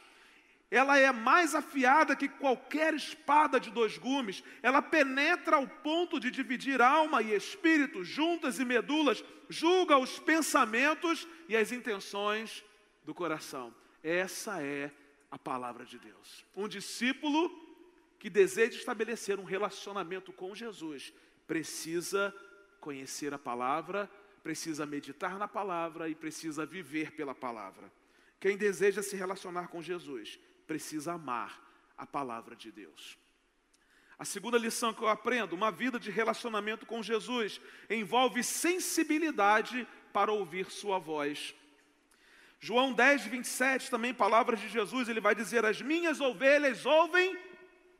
ela 0.70 0.98
é 0.98 1.10
mais 1.10 1.54
afiada 1.54 2.14
que 2.14 2.28
qualquer 2.28 2.92
espada 2.92 3.58
de 3.58 3.70
dois 3.70 3.96
gumes, 3.96 4.44
ela 4.62 4.82
penetra 4.82 5.56
ao 5.56 5.66
ponto 5.66 6.20
de 6.20 6.30
dividir 6.30 6.82
alma 6.82 7.22
e 7.22 7.34
espírito, 7.34 8.04
juntas 8.04 8.58
e 8.58 8.64
medulas, 8.64 9.24
julga 9.48 9.96
os 9.96 10.18
pensamentos 10.18 11.26
e 11.48 11.56
as 11.56 11.72
intenções 11.72 12.62
do 13.02 13.14
coração. 13.14 13.74
Essa 14.02 14.62
é 14.62 14.90
a 15.30 15.38
palavra 15.38 15.86
de 15.86 15.98
Deus. 15.98 16.44
Um 16.54 16.68
discípulo 16.68 17.50
que 18.18 18.28
deseja 18.28 18.76
estabelecer 18.76 19.38
um 19.38 19.44
relacionamento 19.44 20.32
com 20.34 20.54
Jesus 20.54 21.14
precisa 21.46 22.34
conhecer 22.78 23.32
a 23.32 23.38
palavra, 23.38 24.10
precisa 24.42 24.84
meditar 24.84 25.38
na 25.38 25.48
palavra 25.48 26.10
e 26.10 26.14
precisa 26.14 26.66
viver 26.66 27.12
pela 27.12 27.34
palavra. 27.34 27.90
Quem 28.38 28.56
deseja 28.56 29.02
se 29.02 29.16
relacionar 29.16 29.68
com 29.68 29.82
Jesus 29.82 30.38
precisa 30.68 31.14
amar 31.14 31.60
a 31.96 32.06
palavra 32.06 32.54
de 32.54 32.70
Deus. 32.70 33.18
A 34.18 34.24
segunda 34.24 34.58
lição 34.58 34.92
que 34.92 35.02
eu 35.02 35.08
aprendo, 35.08 35.54
uma 35.54 35.70
vida 35.70 35.98
de 35.98 36.10
relacionamento 36.10 36.84
com 36.84 37.02
Jesus, 37.02 37.60
envolve 37.88 38.44
sensibilidade 38.44 39.88
para 40.12 40.30
ouvir 40.30 40.70
sua 40.70 40.98
voz. 40.98 41.54
João 42.60 42.92
10, 42.92 43.24
27, 43.24 43.90
também 43.90 44.12
palavras 44.12 44.60
de 44.60 44.68
Jesus, 44.68 45.08
ele 45.08 45.20
vai 45.20 45.34
dizer: 45.34 45.64
As 45.64 45.80
minhas 45.80 46.20
ovelhas 46.20 46.84
ouvem 46.84 47.38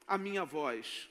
a 0.07 0.19
minha 0.19 0.45
voz, 0.45 1.09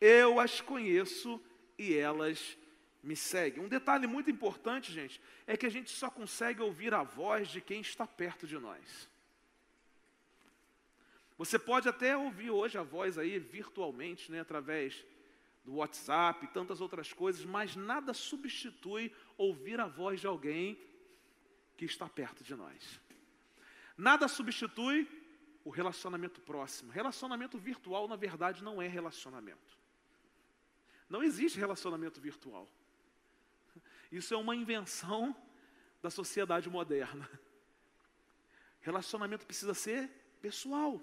eu 0.00 0.40
as 0.40 0.60
conheço 0.60 1.40
e 1.78 1.94
elas 1.94 2.56
me 3.02 3.14
seguem. 3.14 3.62
Um 3.62 3.68
detalhe 3.68 4.06
muito 4.06 4.30
importante, 4.30 4.92
gente, 4.92 5.20
é 5.46 5.56
que 5.56 5.66
a 5.66 5.70
gente 5.70 5.90
só 5.90 6.10
consegue 6.10 6.62
ouvir 6.62 6.94
a 6.94 7.02
voz 7.02 7.48
de 7.48 7.60
quem 7.60 7.80
está 7.80 8.06
perto 8.06 8.46
de 8.46 8.58
nós. 8.58 9.08
Você 11.38 11.58
pode 11.58 11.88
até 11.88 12.16
ouvir 12.16 12.50
hoje 12.50 12.78
a 12.78 12.82
voz 12.82 13.18
aí 13.18 13.38
virtualmente, 13.38 14.32
né, 14.32 14.40
através 14.40 15.04
do 15.64 15.74
WhatsApp 15.74 16.46
tantas 16.48 16.80
outras 16.80 17.12
coisas, 17.12 17.44
mas 17.44 17.74
nada 17.74 18.14
substitui 18.14 19.12
ouvir 19.36 19.80
a 19.80 19.86
voz 19.86 20.20
de 20.20 20.26
alguém 20.26 20.78
que 21.76 21.84
está 21.84 22.08
perto 22.08 22.44
de 22.44 22.54
nós. 22.54 23.00
Nada 23.96 24.28
substitui 24.28 25.08
o 25.64 25.70
relacionamento 25.70 26.40
próximo. 26.40 26.92
Relacionamento 26.92 27.58
virtual, 27.58 28.06
na 28.06 28.16
verdade, 28.16 28.62
não 28.62 28.80
é 28.80 28.86
relacionamento. 28.86 29.76
Não 31.08 31.22
existe 31.22 31.58
relacionamento 31.58 32.20
virtual. 32.20 32.68
Isso 34.10 34.32
é 34.32 34.36
uma 34.36 34.54
invenção 34.54 35.36
da 36.00 36.10
sociedade 36.10 36.70
moderna. 36.70 37.28
Relacionamento 38.80 39.44
precisa 39.44 39.74
ser 39.74 40.08
pessoal. 40.40 41.02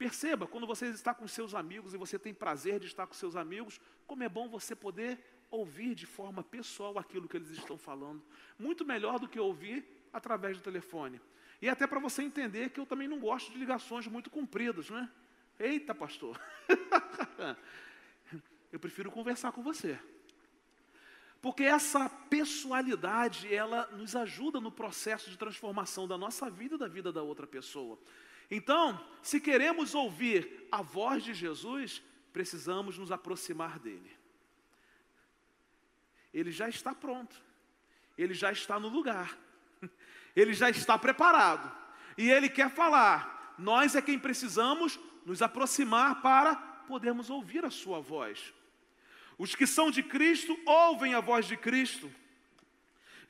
Perceba, 0.00 0.46
quando 0.46 0.66
você 0.66 0.86
está 0.86 1.12
com 1.12 1.28
seus 1.28 1.54
amigos 1.54 1.92
e 1.92 1.98
você 1.98 2.18
tem 2.18 2.32
prazer 2.32 2.80
de 2.80 2.86
estar 2.86 3.06
com 3.06 3.12
seus 3.12 3.36
amigos, 3.36 3.78
como 4.06 4.22
é 4.22 4.30
bom 4.30 4.48
você 4.48 4.74
poder 4.74 5.18
ouvir 5.50 5.94
de 5.94 6.06
forma 6.06 6.42
pessoal 6.42 6.98
aquilo 6.98 7.28
que 7.28 7.36
eles 7.36 7.50
estão 7.50 7.76
falando. 7.76 8.22
Muito 8.58 8.82
melhor 8.82 9.18
do 9.18 9.28
que 9.28 9.38
ouvir 9.38 9.84
através 10.10 10.56
do 10.56 10.62
telefone. 10.62 11.20
E 11.60 11.68
até 11.68 11.86
para 11.86 12.00
você 12.00 12.22
entender 12.22 12.70
que 12.70 12.80
eu 12.80 12.86
também 12.86 13.06
não 13.06 13.20
gosto 13.20 13.52
de 13.52 13.58
ligações 13.58 14.06
muito 14.06 14.30
compridas, 14.30 14.88
né? 14.88 15.06
Eita, 15.58 15.94
pastor. 15.94 16.40
eu 18.72 18.80
prefiro 18.80 19.10
conversar 19.10 19.52
com 19.52 19.62
você. 19.62 20.00
Porque 21.42 21.64
essa 21.64 22.08
pessoalidade, 22.08 23.54
ela 23.54 23.86
nos 23.88 24.16
ajuda 24.16 24.62
no 24.62 24.72
processo 24.72 25.28
de 25.28 25.36
transformação 25.36 26.08
da 26.08 26.16
nossa 26.16 26.48
vida 26.48 26.76
e 26.76 26.78
da 26.78 26.88
vida 26.88 27.12
da 27.12 27.22
outra 27.22 27.46
pessoa. 27.46 27.98
Então, 28.50 29.04
se 29.22 29.40
queremos 29.40 29.94
ouvir 29.94 30.66
a 30.72 30.82
voz 30.82 31.22
de 31.22 31.32
Jesus, 31.32 32.02
precisamos 32.32 32.98
nos 32.98 33.12
aproximar 33.12 33.78
dele. 33.78 34.10
Ele 36.32 36.50
já 36.50 36.68
está 36.68 36.94
pronto, 36.94 37.36
ele 38.16 38.34
já 38.34 38.50
está 38.52 38.78
no 38.78 38.88
lugar, 38.88 39.36
ele 40.34 40.52
já 40.52 40.70
está 40.70 40.98
preparado, 40.98 41.70
e 42.16 42.30
ele 42.30 42.48
quer 42.48 42.70
falar. 42.70 43.54
Nós 43.58 43.94
é 43.94 44.02
quem 44.02 44.18
precisamos 44.18 44.98
nos 45.26 45.42
aproximar 45.42 46.22
para 46.22 46.56
podermos 46.56 47.30
ouvir 47.30 47.64
a 47.64 47.70
sua 47.70 48.00
voz. 48.00 48.54
Os 49.38 49.54
que 49.54 49.66
são 49.66 49.90
de 49.90 50.02
Cristo 50.02 50.58
ouvem 50.66 51.14
a 51.14 51.20
voz 51.20 51.46
de 51.46 51.56
Cristo. 51.56 52.10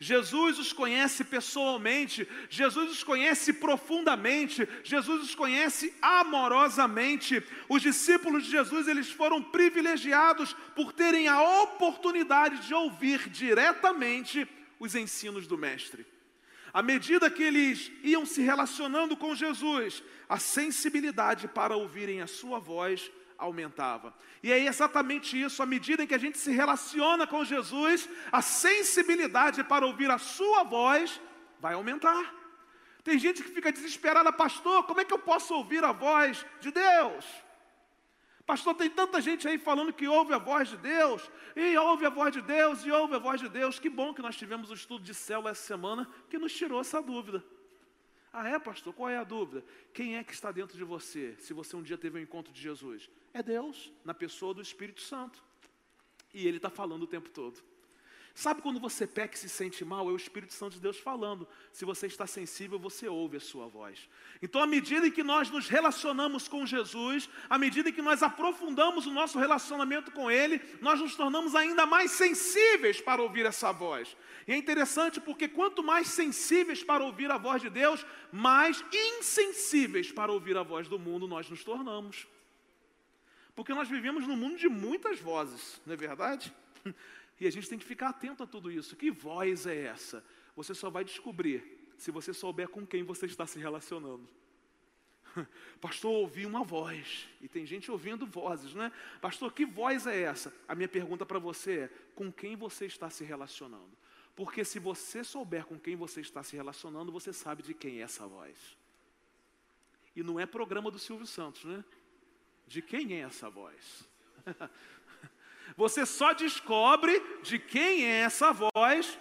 Jesus 0.02 0.58
os 0.58 0.72
conhece 0.72 1.22
pessoalmente, 1.22 2.26
Jesus 2.48 2.90
os 2.90 3.04
conhece 3.04 3.52
profundamente, 3.52 4.66
Jesus 4.82 5.24
os 5.24 5.34
conhece 5.34 5.94
amorosamente. 6.00 7.42
Os 7.68 7.82
discípulos 7.82 8.44
de 8.44 8.50
Jesus, 8.50 8.88
eles 8.88 9.10
foram 9.10 9.42
privilegiados 9.42 10.56
por 10.74 10.94
terem 10.94 11.28
a 11.28 11.42
oportunidade 11.62 12.66
de 12.66 12.72
ouvir 12.72 13.28
diretamente 13.28 14.48
os 14.78 14.94
ensinos 14.94 15.46
do 15.46 15.58
mestre. 15.58 16.06
À 16.72 16.82
medida 16.82 17.28
que 17.28 17.42
eles 17.42 17.92
iam 18.02 18.24
se 18.24 18.40
relacionando 18.40 19.14
com 19.14 19.34
Jesus, 19.34 20.02
a 20.26 20.38
sensibilidade 20.38 21.46
para 21.46 21.76
ouvirem 21.76 22.22
a 22.22 22.26
sua 22.26 22.58
voz 22.58 23.10
aumentava. 23.40 24.14
E 24.42 24.52
é 24.52 24.58
exatamente 24.58 25.40
isso, 25.40 25.62
à 25.62 25.66
medida 25.66 26.02
em 26.02 26.06
que 26.06 26.14
a 26.14 26.18
gente 26.18 26.38
se 26.38 26.52
relaciona 26.52 27.26
com 27.26 27.44
Jesus, 27.44 28.08
a 28.30 28.42
sensibilidade 28.42 29.64
para 29.64 29.86
ouvir 29.86 30.10
a 30.10 30.18
sua 30.18 30.62
voz 30.62 31.20
vai 31.58 31.74
aumentar. 31.74 32.34
Tem 33.02 33.18
gente 33.18 33.42
que 33.42 33.50
fica 33.50 33.72
desesperada, 33.72 34.30
pastor, 34.32 34.84
como 34.84 35.00
é 35.00 35.04
que 35.04 35.12
eu 35.12 35.18
posso 35.18 35.54
ouvir 35.54 35.82
a 35.82 35.92
voz 35.92 36.44
de 36.60 36.70
Deus? 36.70 37.24
Pastor, 38.46 38.74
tem 38.74 38.90
tanta 38.90 39.20
gente 39.20 39.46
aí 39.48 39.58
falando 39.58 39.92
que 39.92 40.08
ouve 40.08 40.34
a 40.34 40.38
voz 40.38 40.68
de 40.68 40.76
Deus, 40.76 41.30
e 41.56 41.76
ouve 41.78 42.04
a 42.04 42.10
voz 42.10 42.32
de 42.32 42.42
Deus, 42.42 42.84
e 42.84 42.90
ouve 42.90 43.14
a 43.14 43.18
voz 43.18 43.40
de 43.40 43.48
Deus. 43.48 43.78
Que 43.78 43.88
bom 43.88 44.12
que 44.12 44.20
nós 44.20 44.36
tivemos 44.36 44.70
o 44.70 44.74
estudo 44.74 45.04
de 45.04 45.14
célula 45.14 45.50
essa 45.50 45.62
semana 45.62 46.08
que 46.28 46.38
nos 46.38 46.52
tirou 46.52 46.80
essa 46.80 47.00
dúvida. 47.00 47.44
Ah, 48.32 48.48
é, 48.48 48.58
pastor? 48.58 48.92
Qual 48.92 49.08
é 49.08 49.16
a 49.16 49.24
dúvida? 49.24 49.64
Quem 49.92 50.16
é 50.16 50.24
que 50.24 50.32
está 50.32 50.52
dentro 50.52 50.76
de 50.76 50.84
você, 50.84 51.36
se 51.38 51.52
você 51.52 51.74
um 51.76 51.82
dia 51.82 51.98
teve 51.98 52.18
um 52.18 52.22
encontro 52.22 52.52
de 52.52 52.60
Jesus? 52.60 53.08
É 53.32 53.42
Deus, 53.42 53.92
na 54.04 54.14
pessoa 54.14 54.52
do 54.52 54.60
Espírito 54.60 55.00
Santo. 55.00 55.42
E 56.32 56.46
Ele 56.46 56.56
está 56.56 56.70
falando 56.70 57.04
o 57.04 57.06
tempo 57.06 57.28
todo. 57.30 57.62
Sabe 58.34 58.62
quando 58.62 58.78
você 58.78 59.06
peca 59.06 59.34
e 59.34 59.38
se 59.38 59.48
sente 59.48 59.84
mal? 59.84 60.08
É 60.08 60.12
o 60.12 60.16
Espírito 60.16 60.54
Santo 60.54 60.74
de 60.74 60.80
Deus 60.80 60.98
falando. 60.98 61.46
Se 61.72 61.84
você 61.84 62.06
está 62.06 62.26
sensível, 62.26 62.78
você 62.78 63.08
ouve 63.08 63.36
a 63.36 63.40
sua 63.40 63.66
voz. 63.66 64.08
Então, 64.40 64.62
à 64.62 64.66
medida 64.66 65.06
em 65.06 65.10
que 65.10 65.22
nós 65.22 65.50
nos 65.50 65.68
relacionamos 65.68 66.46
com 66.46 66.64
Jesus, 66.64 67.28
à 67.48 67.58
medida 67.58 67.88
em 67.88 67.92
que 67.92 68.00
nós 68.00 68.22
aprofundamos 68.22 69.06
o 69.06 69.10
nosso 69.10 69.38
relacionamento 69.38 70.12
com 70.12 70.30
Ele, 70.30 70.60
nós 70.80 71.00
nos 71.00 71.16
tornamos 71.16 71.54
ainda 71.54 71.84
mais 71.84 72.12
sensíveis 72.12 73.00
para 73.00 73.20
ouvir 73.20 73.44
essa 73.44 73.72
voz. 73.72 74.16
E 74.46 74.52
é 74.52 74.56
interessante 74.56 75.20
porque 75.20 75.48
quanto 75.48 75.82
mais 75.82 76.06
sensíveis 76.08 76.82
para 76.82 77.04
ouvir 77.04 77.30
a 77.30 77.36
voz 77.36 77.60
de 77.60 77.68
Deus, 77.68 78.06
mais 78.32 78.82
insensíveis 78.92 80.10
para 80.12 80.32
ouvir 80.32 80.56
a 80.56 80.62
voz 80.62 80.88
do 80.88 80.98
mundo 80.98 81.26
nós 81.26 81.50
nos 81.50 81.64
tornamos. 81.64 82.26
Porque 83.60 83.74
nós 83.74 83.90
vivemos 83.90 84.26
num 84.26 84.38
mundo 84.38 84.56
de 84.56 84.70
muitas 84.70 85.20
vozes, 85.20 85.82
não 85.84 85.92
é 85.92 85.96
verdade? 85.96 86.50
E 87.38 87.46
a 87.46 87.50
gente 87.50 87.70
tem 87.70 87.78
que 87.78 87.84
ficar 87.86 88.10
atento 88.10 88.42
a 88.42 88.46
tudo 88.46 88.70
isso. 88.70 88.94
Que 88.94 89.10
voz 89.10 89.66
é 89.66 89.84
essa? 89.84 90.22
Você 90.54 90.74
só 90.74 90.90
vai 90.90 91.02
descobrir 91.04 91.88
se 91.96 92.10
você 92.10 92.34
souber 92.34 92.68
com 92.68 92.86
quem 92.86 93.02
você 93.02 93.24
está 93.24 93.46
se 93.46 93.58
relacionando. 93.58 94.28
Pastor, 95.80 96.10
ouvi 96.10 96.44
uma 96.44 96.62
voz. 96.62 97.28
E 97.40 97.48
tem 97.48 97.64
gente 97.64 97.90
ouvindo 97.90 98.26
vozes, 98.26 98.74
né? 98.74 98.92
Pastor, 99.22 99.50
que 99.54 99.64
voz 99.64 100.06
é 100.06 100.20
essa? 100.20 100.54
A 100.68 100.74
minha 100.74 100.88
pergunta 100.88 101.24
para 101.24 101.38
você 101.38 101.78
é: 101.80 101.90
com 102.14 102.30
quem 102.30 102.56
você 102.56 102.84
está 102.84 103.08
se 103.08 103.24
relacionando? 103.24 103.96
Porque 104.36 104.62
se 104.62 104.78
você 104.78 105.24
souber 105.24 105.64
com 105.64 105.78
quem 105.78 105.96
você 105.96 106.20
está 106.20 106.42
se 106.42 106.56
relacionando, 106.56 107.10
você 107.10 107.32
sabe 107.32 107.62
de 107.62 107.72
quem 107.72 108.00
é 108.00 108.02
essa 108.02 108.26
voz. 108.26 108.76
E 110.14 110.22
não 110.22 110.38
é 110.38 110.44
programa 110.44 110.90
do 110.90 110.98
Silvio 110.98 111.26
Santos, 111.26 111.64
né? 111.64 111.82
De 112.70 112.80
quem 112.80 113.14
é 113.14 113.22
essa 113.22 113.50
voz? 113.50 114.08
Você 115.76 116.06
só 116.06 116.32
descobre 116.32 117.18
de 117.42 117.58
quem 117.58 118.04
é 118.04 118.20
essa 118.20 118.52
voz 118.52 119.18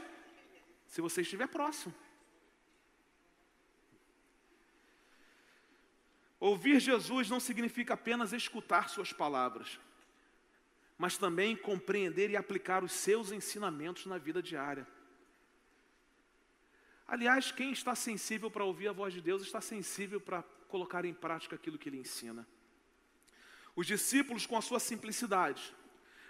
se 0.86 1.02
você 1.02 1.22
estiver 1.22 1.48
próximo. 1.48 1.94
Ouvir 6.40 6.80
Jesus 6.80 7.28
não 7.30 7.40
significa 7.40 7.96
apenas 7.96 8.34
escutar 8.34 8.88
Suas 8.88 9.14
palavras, 9.14 9.80
mas 10.98 11.18
também 11.18 11.56
compreender 11.56 12.30
e 12.30 12.38
aplicar 12.38 12.84
os 12.84 12.92
seus 12.92 13.32
ensinamentos 13.32 14.06
na 14.06 14.20
vida 14.20 14.44
diária. 14.44 14.88
Aliás, 17.08 17.52
quem 17.52 17.72
está 17.72 17.96
sensível 17.96 18.52
para 18.52 18.64
ouvir 18.64 18.90
a 18.90 18.94
voz 18.94 19.12
de 19.12 19.22
Deus 19.22 19.42
está 19.42 19.60
sensível 19.60 20.22
para 20.22 20.44
colocar 20.68 21.04
em 21.04 21.14
prática 21.14 21.56
aquilo 21.56 21.80
que 21.80 21.90
ele 21.90 21.98
ensina. 21.98 22.48
Os 23.80 23.88
discípulos, 23.88 24.46
com 24.46 24.58
a 24.58 24.62
sua 24.62 24.78
simplicidade, 24.78 25.74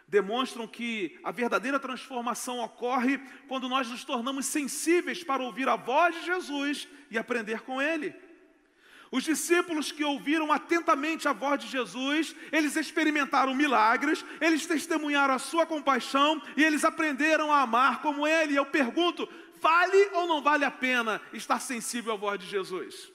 demonstram 0.07 0.67
que 0.67 1.19
a 1.23 1.31
verdadeira 1.31 1.79
transformação 1.79 2.59
ocorre 2.59 3.17
quando 3.47 3.67
nós 3.67 3.87
nos 3.87 4.03
tornamos 4.03 4.45
sensíveis 4.45 5.23
para 5.23 5.41
ouvir 5.41 5.67
a 5.67 5.75
voz 5.75 6.13
de 6.13 6.25
Jesus 6.27 6.87
e 7.09 7.17
aprender 7.17 7.61
com 7.61 7.81
Ele. 7.81 8.13
Os 9.09 9.23
discípulos 9.23 9.91
que 9.91 10.03
ouviram 10.03 10.51
atentamente 10.51 11.27
a 11.27 11.33
voz 11.33 11.59
de 11.59 11.67
Jesus, 11.67 12.35
eles 12.51 12.75
experimentaram 12.75 13.55
milagres, 13.55 14.23
eles 14.39 14.67
testemunharam 14.67 15.33
a 15.33 15.39
sua 15.39 15.65
compaixão 15.65 16.39
e 16.55 16.63
eles 16.63 16.85
aprenderam 16.85 17.51
a 17.51 17.61
amar 17.61 18.03
como 18.03 18.27
Ele. 18.27 18.55
Eu 18.55 18.67
pergunto: 18.67 19.27
vale 19.59 20.11
ou 20.13 20.27
não 20.27 20.39
vale 20.39 20.65
a 20.65 20.69
pena 20.69 21.19
estar 21.33 21.59
sensível 21.59 22.13
à 22.13 22.15
voz 22.15 22.39
de 22.39 22.45
Jesus? 22.45 23.11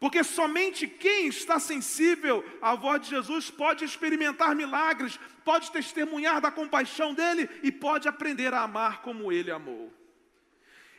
Porque 0.00 0.22
somente 0.22 0.86
quem 0.86 1.26
está 1.26 1.58
sensível 1.58 2.44
à 2.62 2.74
voz 2.74 3.02
de 3.02 3.10
Jesus 3.10 3.50
pode 3.50 3.84
experimentar 3.84 4.54
milagres, 4.54 5.18
pode 5.44 5.72
testemunhar 5.72 6.40
da 6.40 6.52
compaixão 6.52 7.12
dele 7.12 7.48
e 7.64 7.72
pode 7.72 8.06
aprender 8.06 8.54
a 8.54 8.62
amar 8.62 9.02
como 9.02 9.32
ele 9.32 9.50
amou. 9.50 9.92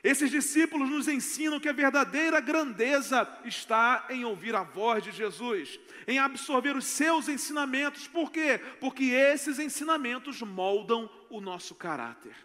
Esses 0.03 0.29
discípulos 0.31 0.89
nos 0.89 1.07
ensinam 1.07 1.59
que 1.59 1.67
a 1.67 1.73
verdadeira 1.73 2.39
grandeza 2.39 3.27
está 3.43 4.05
em 4.09 4.23
ouvir 4.23 4.55
a 4.55 4.63
voz 4.63 5.03
de 5.03 5.11
Jesus, 5.11 5.79
em 6.07 6.19
absorver 6.19 6.75
os 6.75 6.85
seus 6.85 7.27
ensinamentos. 7.27 8.07
Por 8.07 8.31
quê? 8.31 8.59
Porque 8.79 9.05
esses 9.05 9.59
ensinamentos 9.59 10.41
moldam 10.41 11.09
o 11.29 11.41
nosso 11.41 11.75
caráter. 11.75 12.35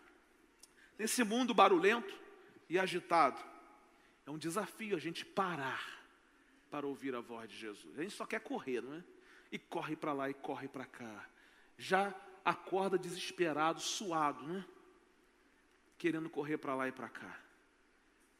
Nesse 0.98 1.22
mundo 1.22 1.54
barulhento 1.54 2.14
e 2.68 2.78
agitado, 2.78 3.40
é 4.26 4.30
um 4.30 4.38
desafio 4.38 4.96
a 4.96 5.00
gente 5.00 5.24
parar 5.24 5.93
para 6.74 6.88
ouvir 6.88 7.14
a 7.14 7.20
voz 7.20 7.48
de 7.48 7.56
Jesus. 7.56 7.96
A 7.96 8.02
gente 8.02 8.16
só 8.16 8.26
quer 8.26 8.40
correr, 8.40 8.80
não 8.80 8.94
é? 8.94 9.04
E 9.52 9.60
corre 9.60 9.94
para 9.94 10.12
lá 10.12 10.28
e 10.28 10.34
corre 10.34 10.66
para 10.66 10.84
cá. 10.84 11.24
Já 11.78 12.12
acorda 12.44 12.98
desesperado, 12.98 13.78
suado, 13.78 14.44
né? 14.44 14.66
Querendo 15.96 16.28
correr 16.28 16.58
para 16.58 16.74
lá 16.74 16.88
e 16.88 16.90
para 16.90 17.08
cá. 17.08 17.40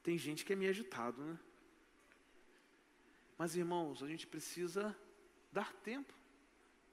Tem 0.03 0.19
gente 0.19 0.45
que 0.45 0.53
é 0.53 0.57
meio 0.57 0.73
agitado, 0.73 1.23
né? 1.23 1.39
Mas 3.39 3.55
irmãos, 3.55 4.03
a 4.03 4.09
gente 4.09 4.27
precisa 4.27 4.97
dar 5.53 5.73
tempo 5.73 6.13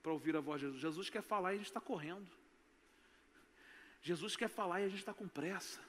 para 0.04 0.12
ouvir 0.12 0.36
a 0.36 0.41
voz 0.41 0.62
de 0.62 0.67
Jesus. 0.67 0.80
Jesus 0.80 1.10
quer 1.10 1.23
falar 1.23 1.54
e 1.54 1.56
a 1.56 1.58
gente 1.58 1.69
está 1.69 1.82
correndo. 1.82 2.30
Jesus 3.99 4.36
quer 4.36 4.47
falar 4.47 4.82
e 4.82 4.86
a 4.86 4.89
gente 4.89 4.99
está 4.99 5.12
com 5.13 5.27
pressa. 5.27 5.82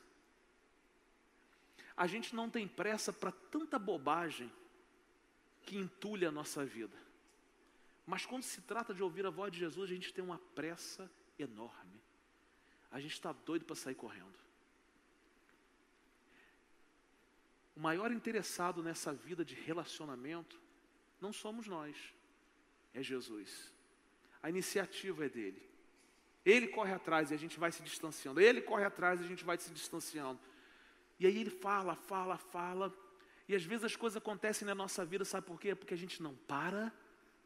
A 1.95 2.07
gente 2.07 2.35
não 2.35 2.49
tem 2.49 2.67
pressa 2.67 3.13
para 3.13 3.31
tanta 3.31 3.79
bobagem 3.79 4.51
que 5.63 5.77
entulha 5.77 6.29
a 6.29 6.33
nossa 6.33 6.65
vida. 6.65 6.97
Mas 8.07 8.27
quando 8.27 8.43
se 8.43 8.61
trata 8.63 8.93
de 8.93 9.03
ouvir 9.03 9.25
a 9.27 9.31
voz 9.31 9.53
de 9.53 9.59
Jesus, 9.59 9.91
a 9.91 9.95
gente 9.95 10.13
tem 10.13 10.25
uma 10.25 10.39
pressa 10.55 11.11
enorme. 11.39 12.01
A 12.91 13.01
gente 13.01 13.13
está 13.13 13.33
doido 13.33 13.65
para 13.65 13.77
sair 13.77 13.95
correndo. 13.95 14.39
O 17.75 17.81
maior 17.81 18.13
interessado 18.13 18.83
nessa 18.83 19.13
vida 19.13 19.45
de 19.45 19.55
relacionamento 19.55 20.61
não 21.21 21.33
somos 21.33 21.67
nós, 21.67 21.97
é 22.93 23.03
Jesus. 23.03 23.73
A 24.43 24.51
iniciativa 24.51 25.25
é 25.25 25.29
dele. 25.29 25.73
Ele 26.45 26.69
corre 26.69 26.93
atrás 26.93 27.31
e 27.31 27.35
a 27.35 27.37
gente 27.37 27.59
vai 27.59 27.71
se 27.71 27.83
distanciando. 27.83 28.41
Ele 28.41 28.61
corre 28.61 28.85
atrás 28.85 29.21
e 29.21 29.25
a 29.25 29.27
gente 29.29 29.45
vai 29.45 29.57
se 29.57 29.71
distanciando. 29.71 30.41
E 31.19 31.27
aí 31.27 31.39
ele 31.39 31.51
fala, 31.51 31.95
fala, 31.95 32.37
fala. 32.37 32.93
E 33.49 33.55
às 33.55 33.65
vezes 33.65 33.85
as 33.85 33.97
coisas 33.97 34.17
acontecem 34.17 34.67
na 34.67 34.75
nossa 34.75 35.05
vida, 35.05 35.25
sabe 35.25 35.47
por 35.47 35.61
quê? 35.61 35.75
Porque 35.75 35.95
a 35.95 35.97
gente 35.97 36.23
não 36.23 36.35
para 36.35 36.93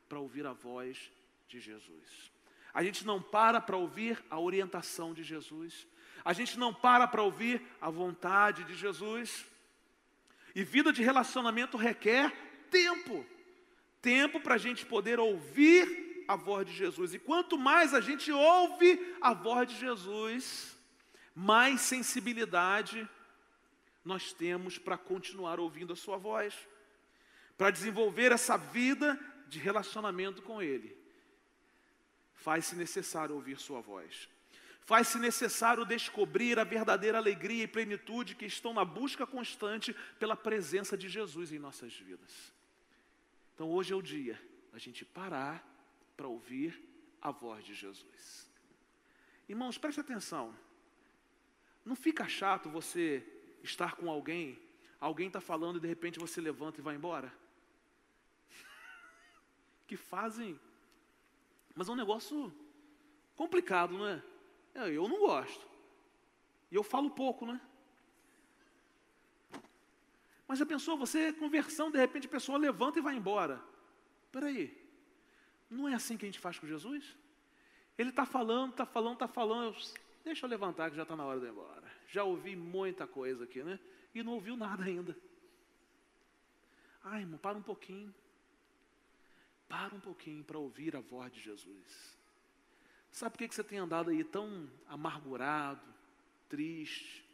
para 0.09 0.19
ouvir 0.19 0.47
a 0.47 0.53
voz 0.53 1.11
de 1.49 1.61
Jesus. 1.61 2.31
A 2.73 2.83
gente 2.83 3.07
não 3.07 3.21
para 3.21 3.61
para 3.61 3.77
ouvir 3.77 4.23
a 4.31 4.39
orientação 4.39 5.15
de 5.15 5.23
Jesus. 5.23 5.87
A 6.25 6.33
gente 6.33 6.59
não 6.59 6.75
para 6.75 7.07
para 7.07 7.23
ouvir 7.23 7.63
a 7.81 7.89
vontade 7.89 8.65
de 8.65 8.75
Jesus. 8.75 9.47
E 10.55 10.63
vida 10.63 10.93
de 10.93 11.03
relacionamento 11.03 11.77
requer 11.77 12.33
tempo. 12.71 13.25
Tempo 14.03 14.41
para 14.41 14.55
a 14.55 14.59
gente 14.59 14.85
poder 14.85 15.19
ouvir 15.19 16.25
a 16.29 16.37
voz 16.37 16.67
de 16.67 16.75
Jesus. 16.75 17.15
E 17.15 17.19
quanto 17.19 17.57
mais 17.59 17.95
a 17.95 18.01
gente 18.01 18.31
ouve 18.31 19.17
a 19.21 19.33
voz 19.33 19.69
de 19.69 19.79
Jesus, 19.79 20.77
mais 21.35 21.81
sensibilidade 21.81 23.09
nós 24.07 24.33
temos 24.33 24.79
para 24.79 24.97
continuar 24.97 25.59
ouvindo 25.59 25.93
a 25.93 25.97
Sua 25.97 26.17
voz, 26.17 26.55
para 27.59 27.71
desenvolver 27.71 28.31
essa 28.31 28.57
vida 28.57 29.19
de 29.49 29.59
relacionamento 29.59 30.41
com 30.43 30.63
Ele. 30.63 30.97
Faz-se 32.33 32.77
necessário 32.77 33.35
ouvir 33.35 33.59
Sua 33.59 33.81
voz. 33.81 34.29
Faz-se 34.83 35.19
necessário 35.19 35.85
descobrir 35.85 36.61
a 36.61 36.65
verdadeira 36.65 37.19
alegria 37.19 37.65
e 37.65 37.69
plenitude 37.69 38.37
que 38.37 38.47
estão 38.47 38.73
na 38.73 38.85
busca 38.85 39.27
constante 39.27 39.93
pela 40.21 40.37
presença 40.37 40.97
de 40.97 41.09
Jesus 41.09 41.51
em 41.51 41.59
nossas 41.59 41.93
vidas. 41.93 42.53
Então 43.55 43.69
hoje 43.69 43.93
é 43.93 43.97
o 43.97 44.03
dia 44.03 44.41
da 44.71 44.79
gente 44.79 45.05
parar 45.05 45.67
para 46.17 46.29
ouvir 46.29 46.81
a 47.21 47.33
voz 47.33 47.65
de 47.65 47.75
Jesus. 47.75 48.49
Irmãos, 49.49 49.77
preste 49.77 50.01
atenção. 50.01 50.57
Não 51.85 51.97
fica 51.97 52.29
chato 52.29 52.71
você 52.71 53.27
estar 53.67 53.97
com 53.97 54.11
alguém, 54.11 54.59
alguém 55.01 55.27
está 55.27 55.41
falando 55.41 55.77
e 55.77 55.81
de 55.81 55.89
repente 55.89 56.19
você 56.19 56.41
levanta 56.41 56.81
e 56.81 56.83
vai 56.83 56.95
embora? 56.95 57.33
que 59.87 59.97
fazem. 59.97 60.59
Mas 61.75 61.89
é 61.89 61.93
um 61.93 61.97
negócio 61.97 62.53
complicado, 63.35 63.99
não 63.99 64.07
é? 64.07 64.23
é? 64.75 64.91
Eu 64.91 65.09
não 65.09 65.21
gosto. 65.21 65.67
E 66.71 66.75
eu 66.75 66.83
falo 66.83 67.11
pouco, 67.11 67.45
né? 67.47 67.61
Mas 70.49 70.59
já 70.59 70.67
pensou, 70.67 70.97
você 70.97 71.33
conversão, 71.33 71.91
de 71.91 71.99
repente 71.99 72.27
a 72.27 72.31
pessoa 72.31 72.57
levanta 72.57 72.99
e 72.99 73.03
vai 73.03 73.17
embora. 73.17 73.61
Espera 74.25 74.47
aí, 74.47 74.87
não 75.69 75.89
é 75.89 75.95
assim 75.95 76.17
que 76.17 76.25
a 76.25 76.29
gente 76.29 76.39
faz 76.39 76.59
com 76.59 76.67
Jesus? 76.67 77.17
Ele 77.99 78.11
está 78.11 78.25
falando, 78.25 78.71
está 78.73 78.87
falando, 78.87 79.15
está 79.15 79.29
falando. 79.29 79.77
Deixa 80.27 80.45
eu 80.45 80.51
levantar 80.51 80.91
que 80.91 80.97
já 80.97 81.05
está 81.05 81.15
na 81.15 81.25
hora 81.25 81.39
de 81.39 81.47
ir 81.47 81.51
embora. 81.51 81.89
Já 82.09 82.25
ouvi 82.25 82.57
muita 82.57 83.07
coisa 83.07 83.45
aqui, 83.45 83.63
né? 83.63 83.79
E 84.13 84.25
não 84.25 84.33
ouviu 84.33 84.57
nada 84.57 84.83
ainda. 84.83 85.17
Ai, 87.05 87.21
irmão, 87.21 87.39
para 87.39 87.57
um 87.57 87.63
pouquinho. 87.63 88.13
Para 89.69 89.95
um 89.95 90.01
pouquinho 90.01 90.43
para 90.43 90.59
ouvir 90.59 90.97
a 90.97 91.01
voz 91.01 91.33
de 91.33 91.41
Jesus. 91.41 92.19
Sabe 93.13 93.39
por 93.39 93.39
que 93.39 93.55
você 93.55 93.63
tem 93.63 93.79
andado 93.79 94.11
aí 94.11 94.25
tão 94.25 94.69
amargurado, 94.89 95.95
triste? 96.49 97.25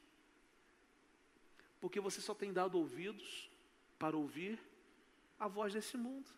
Porque 1.80 1.98
você 1.98 2.20
só 2.20 2.34
tem 2.34 2.52
dado 2.52 2.76
ouvidos 2.76 3.50
para 3.98 4.18
ouvir 4.18 4.60
a 5.40 5.48
voz 5.48 5.72
desse 5.72 5.96
mundo. 5.96 6.28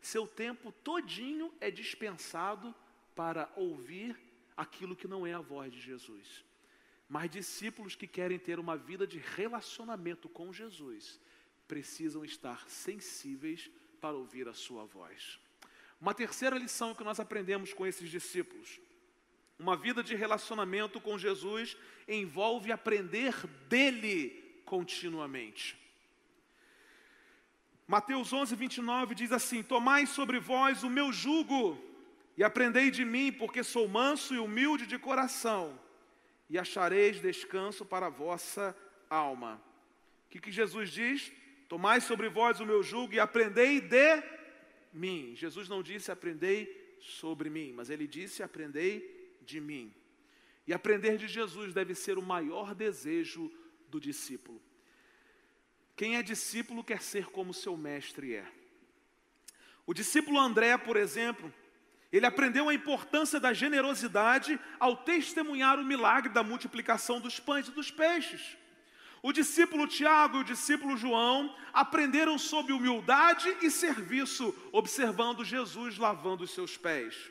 Seu 0.00 0.24
tempo 0.24 0.70
todinho 0.70 1.52
é 1.60 1.68
dispensado 1.68 2.72
para 3.16 3.52
ouvir 3.56 4.16
aquilo 4.56 4.96
que 4.96 5.08
não 5.08 5.26
é 5.26 5.32
a 5.32 5.40
voz 5.40 5.72
de 5.72 5.80
Jesus. 5.80 6.44
Mas 7.08 7.30
discípulos 7.30 7.94
que 7.94 8.06
querem 8.06 8.38
ter 8.38 8.58
uma 8.58 8.76
vida 8.76 9.06
de 9.06 9.18
relacionamento 9.18 10.28
com 10.28 10.52
Jesus 10.52 11.20
precisam 11.68 12.24
estar 12.24 12.68
sensíveis 12.68 13.70
para 14.00 14.16
ouvir 14.16 14.48
a 14.48 14.54
sua 14.54 14.84
voz. 14.84 15.38
Uma 16.00 16.14
terceira 16.14 16.58
lição 16.58 16.94
que 16.94 17.04
nós 17.04 17.20
aprendemos 17.20 17.72
com 17.72 17.86
esses 17.86 18.10
discípulos: 18.10 18.80
uma 19.58 19.76
vida 19.76 20.02
de 20.02 20.14
relacionamento 20.14 21.00
com 21.00 21.18
Jesus 21.18 21.76
envolve 22.08 22.72
aprender 22.72 23.46
dele 23.68 24.62
continuamente. 24.64 25.78
Mateus 27.86 28.32
11, 28.32 28.56
29 28.56 29.14
diz 29.14 29.32
assim: 29.32 29.62
Tomai 29.62 30.06
sobre 30.06 30.40
vós 30.40 30.82
o 30.82 30.90
meu 30.90 31.12
jugo 31.12 31.91
e 32.36 32.42
aprendei 32.42 32.90
de 32.90 33.04
mim, 33.04 33.32
porque 33.32 33.62
sou 33.62 33.86
manso 33.86 34.34
e 34.34 34.38
humilde 34.38 34.86
de 34.86 34.98
coração, 34.98 35.78
e 36.48 36.58
achareis 36.58 37.20
descanso 37.20 37.84
para 37.84 38.06
a 38.06 38.10
vossa 38.10 38.76
alma. 39.08 39.62
O 40.26 40.30
que, 40.30 40.40
que 40.40 40.52
Jesus 40.52 40.90
diz? 40.90 41.32
Tomai 41.68 42.00
sobre 42.00 42.28
vós 42.28 42.60
o 42.60 42.66
meu 42.66 42.82
jugo 42.82 43.14
e 43.14 43.20
aprendei 43.20 43.80
de 43.80 44.22
mim. 44.92 45.34
Jesus 45.36 45.68
não 45.68 45.82
disse 45.82 46.10
aprendei 46.10 46.96
sobre 47.00 47.48
mim, 47.48 47.72
mas 47.72 47.90
ele 47.90 48.06
disse 48.06 48.42
aprendei 48.42 49.38
de 49.42 49.60
mim. 49.60 49.94
E 50.66 50.72
aprender 50.72 51.16
de 51.16 51.26
Jesus 51.26 51.74
deve 51.74 51.94
ser 51.94 52.18
o 52.18 52.22
maior 52.22 52.74
desejo 52.74 53.50
do 53.88 54.00
discípulo. 54.00 54.60
Quem 55.96 56.16
é 56.16 56.22
discípulo 56.22 56.84
quer 56.84 57.02
ser 57.02 57.26
como 57.26 57.52
seu 57.52 57.76
mestre 57.76 58.34
é. 58.34 58.46
O 59.84 59.92
discípulo 59.92 60.38
André, 60.38 60.78
por 60.78 60.96
exemplo, 60.96 61.52
ele 62.12 62.26
aprendeu 62.26 62.68
a 62.68 62.74
importância 62.74 63.40
da 63.40 63.54
generosidade 63.54 64.60
ao 64.78 64.96
testemunhar 64.98 65.78
o 65.78 65.84
milagre 65.84 66.30
da 66.30 66.42
multiplicação 66.42 67.18
dos 67.18 67.40
pães 67.40 67.68
e 67.68 67.70
dos 67.70 67.90
peixes. 67.90 68.58
O 69.22 69.32
discípulo 69.32 69.86
Tiago 69.86 70.38
e 70.38 70.40
o 70.40 70.44
discípulo 70.44 70.96
João 70.96 71.54
aprenderam 71.72 72.36
sobre 72.36 72.72
humildade 72.72 73.56
e 73.62 73.70
serviço, 73.70 74.54
observando 74.72 75.44
Jesus 75.44 75.96
lavando 75.96 76.44
os 76.44 76.50
seus 76.52 76.76
pés. 76.76 77.30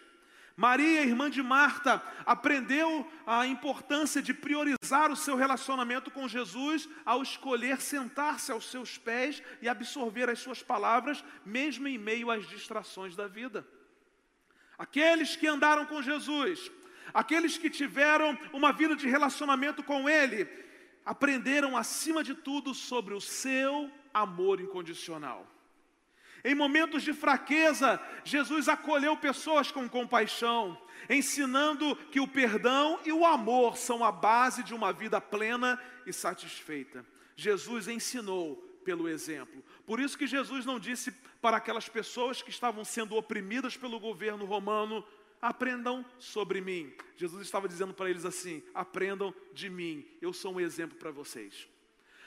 Maria, 0.55 1.03
irmã 1.03 1.29
de 1.29 1.43
Marta, 1.43 2.01
aprendeu 2.25 3.09
a 3.25 3.45
importância 3.45 4.21
de 4.21 4.33
priorizar 4.33 5.11
o 5.11 5.15
seu 5.15 5.35
relacionamento 5.35 6.09
com 6.11 6.27
Jesus 6.27 6.87
ao 7.05 7.21
escolher 7.21 7.81
sentar-se 7.81 8.51
aos 8.51 8.69
seus 8.69 8.97
pés 8.97 9.41
e 9.61 9.69
absorver 9.69 10.29
as 10.29 10.39
suas 10.39 10.63
palavras, 10.63 11.23
mesmo 11.45 11.87
em 11.87 11.97
meio 11.97 12.31
às 12.31 12.47
distrações 12.47 13.15
da 13.15 13.27
vida. 13.27 13.65
Aqueles 14.81 15.35
que 15.35 15.45
andaram 15.45 15.85
com 15.85 16.01
Jesus, 16.01 16.71
aqueles 17.13 17.55
que 17.55 17.69
tiveram 17.69 18.35
uma 18.51 18.73
vida 18.73 18.95
de 18.95 19.07
relacionamento 19.07 19.83
com 19.83 20.09
Ele, 20.09 20.49
aprenderam 21.05 21.77
acima 21.77 22.23
de 22.23 22.33
tudo 22.33 22.73
sobre 22.73 23.13
o 23.13 23.21
seu 23.21 23.91
amor 24.11 24.59
incondicional. 24.59 25.45
Em 26.43 26.55
momentos 26.55 27.03
de 27.03 27.13
fraqueza, 27.13 28.01
Jesus 28.23 28.67
acolheu 28.67 29.15
pessoas 29.15 29.71
com 29.71 29.87
compaixão, 29.87 30.75
ensinando 31.07 31.95
que 32.11 32.19
o 32.19 32.27
perdão 32.27 32.99
e 33.05 33.11
o 33.11 33.23
amor 33.23 33.77
são 33.77 34.03
a 34.03 34.11
base 34.11 34.63
de 34.63 34.73
uma 34.73 34.91
vida 34.91 35.21
plena 35.21 35.79
e 36.07 36.11
satisfeita. 36.11 37.05
Jesus 37.35 37.87
ensinou 37.87 38.67
pelo 38.83 39.07
exemplo. 39.07 39.63
Por 39.85 39.99
isso 39.99 40.17
que 40.17 40.27
Jesus 40.27 40.65
não 40.65 40.79
disse 40.79 41.11
para 41.41 41.57
aquelas 41.57 41.87
pessoas 41.89 42.41
que 42.41 42.49
estavam 42.49 42.83
sendo 42.83 43.15
oprimidas 43.15 43.77
pelo 43.77 43.99
governo 43.99 44.45
romano: 44.45 45.05
aprendam 45.41 46.05
sobre 46.19 46.61
mim. 46.61 46.93
Jesus 47.17 47.45
estava 47.45 47.67
dizendo 47.67 47.93
para 47.93 48.09
eles 48.09 48.25
assim: 48.25 48.63
aprendam 48.73 49.33
de 49.53 49.69
mim, 49.69 50.05
eu 50.21 50.31
sou 50.31 50.55
um 50.55 50.59
exemplo 50.59 50.97
para 50.97 51.11
vocês. 51.11 51.67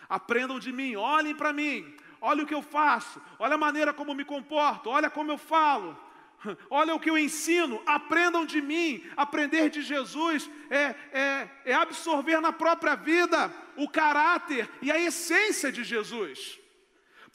Aprendam 0.08 0.58
de 0.58 0.72
mim, 0.72 0.96
olhem 0.96 1.34
para 1.34 1.52
mim, 1.52 1.96
olha 2.20 2.44
o 2.44 2.46
que 2.46 2.54
eu 2.54 2.62
faço, 2.62 3.20
olha 3.38 3.54
a 3.54 3.58
maneira 3.58 3.92
como 3.92 4.14
me 4.14 4.24
comporto, 4.24 4.90
olha 4.90 5.08
como 5.08 5.32
eu 5.32 5.38
falo, 5.38 5.98
olha 6.70 6.94
o 6.94 7.00
que 7.00 7.10
eu 7.10 7.18
ensino, 7.18 7.82
aprendam 7.86 8.44
de 8.44 8.60
mim. 8.60 9.04
Aprender 9.16 9.70
de 9.70 9.82
Jesus 9.82 10.50
é, 10.70 10.94
é, 11.12 11.50
é 11.64 11.74
absorver 11.74 12.40
na 12.40 12.52
própria 12.52 12.94
vida 12.94 13.52
o 13.76 13.88
caráter 13.88 14.68
e 14.80 14.90
a 14.90 15.00
essência 15.00 15.70
de 15.70 15.82
Jesus. 15.82 16.58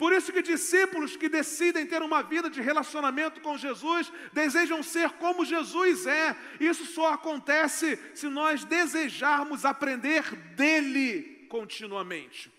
Por 0.00 0.14
isso 0.14 0.32
que 0.32 0.40
discípulos 0.40 1.14
que 1.14 1.28
decidem 1.28 1.86
ter 1.86 2.00
uma 2.00 2.22
vida 2.22 2.48
de 2.48 2.62
relacionamento 2.62 3.38
com 3.42 3.58
Jesus 3.58 4.10
desejam 4.32 4.82
ser 4.82 5.10
como 5.10 5.44
Jesus 5.44 6.06
é. 6.06 6.34
Isso 6.58 6.86
só 6.86 7.12
acontece 7.12 7.98
se 8.14 8.26
nós 8.26 8.64
desejarmos 8.64 9.66
aprender 9.66 10.34
dele 10.54 11.46
continuamente. 11.50 12.50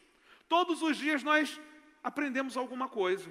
Todos 0.48 0.84
os 0.84 0.98
dias 0.98 1.24
nós 1.24 1.60
aprendemos 2.04 2.56
alguma 2.56 2.88
coisa. 2.88 3.28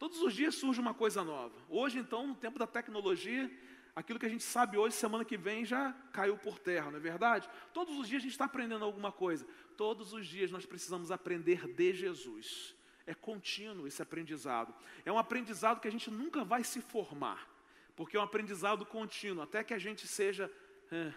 Todos 0.00 0.22
os 0.22 0.32
dias 0.32 0.54
surge 0.54 0.80
uma 0.80 0.94
coisa 0.94 1.22
nova. 1.22 1.54
Hoje, 1.68 1.98
então, 1.98 2.26
no 2.26 2.34
tempo 2.34 2.58
da 2.58 2.66
tecnologia, 2.66 3.50
aquilo 3.94 4.18
que 4.18 4.24
a 4.24 4.30
gente 4.30 4.42
sabe 4.42 4.78
hoje, 4.78 4.96
semana 4.96 5.26
que 5.26 5.36
vem, 5.36 5.62
já 5.62 5.92
caiu 6.10 6.38
por 6.38 6.58
terra, 6.58 6.90
não 6.90 6.96
é 6.96 7.00
verdade? 7.02 7.46
Todos 7.74 7.98
os 7.98 8.08
dias 8.08 8.22
a 8.22 8.24
gente 8.24 8.32
está 8.32 8.46
aprendendo 8.46 8.82
alguma 8.82 9.12
coisa. 9.12 9.46
Todos 9.76 10.14
os 10.14 10.26
dias 10.26 10.50
nós 10.50 10.64
precisamos 10.64 11.10
aprender 11.10 11.68
de 11.68 11.92
Jesus. 11.92 12.74
É 13.06 13.12
contínuo 13.12 13.86
esse 13.86 14.00
aprendizado. 14.00 14.74
É 15.04 15.12
um 15.12 15.18
aprendizado 15.18 15.82
que 15.82 15.88
a 15.88 15.92
gente 15.92 16.10
nunca 16.10 16.44
vai 16.44 16.64
se 16.64 16.80
formar, 16.80 17.46
porque 17.94 18.16
é 18.16 18.20
um 18.20 18.24
aprendizado 18.24 18.86
contínuo, 18.86 19.42
até 19.42 19.62
que 19.62 19.74
a 19.74 19.78
gente 19.78 20.08
seja 20.08 20.50
é, 20.90 21.12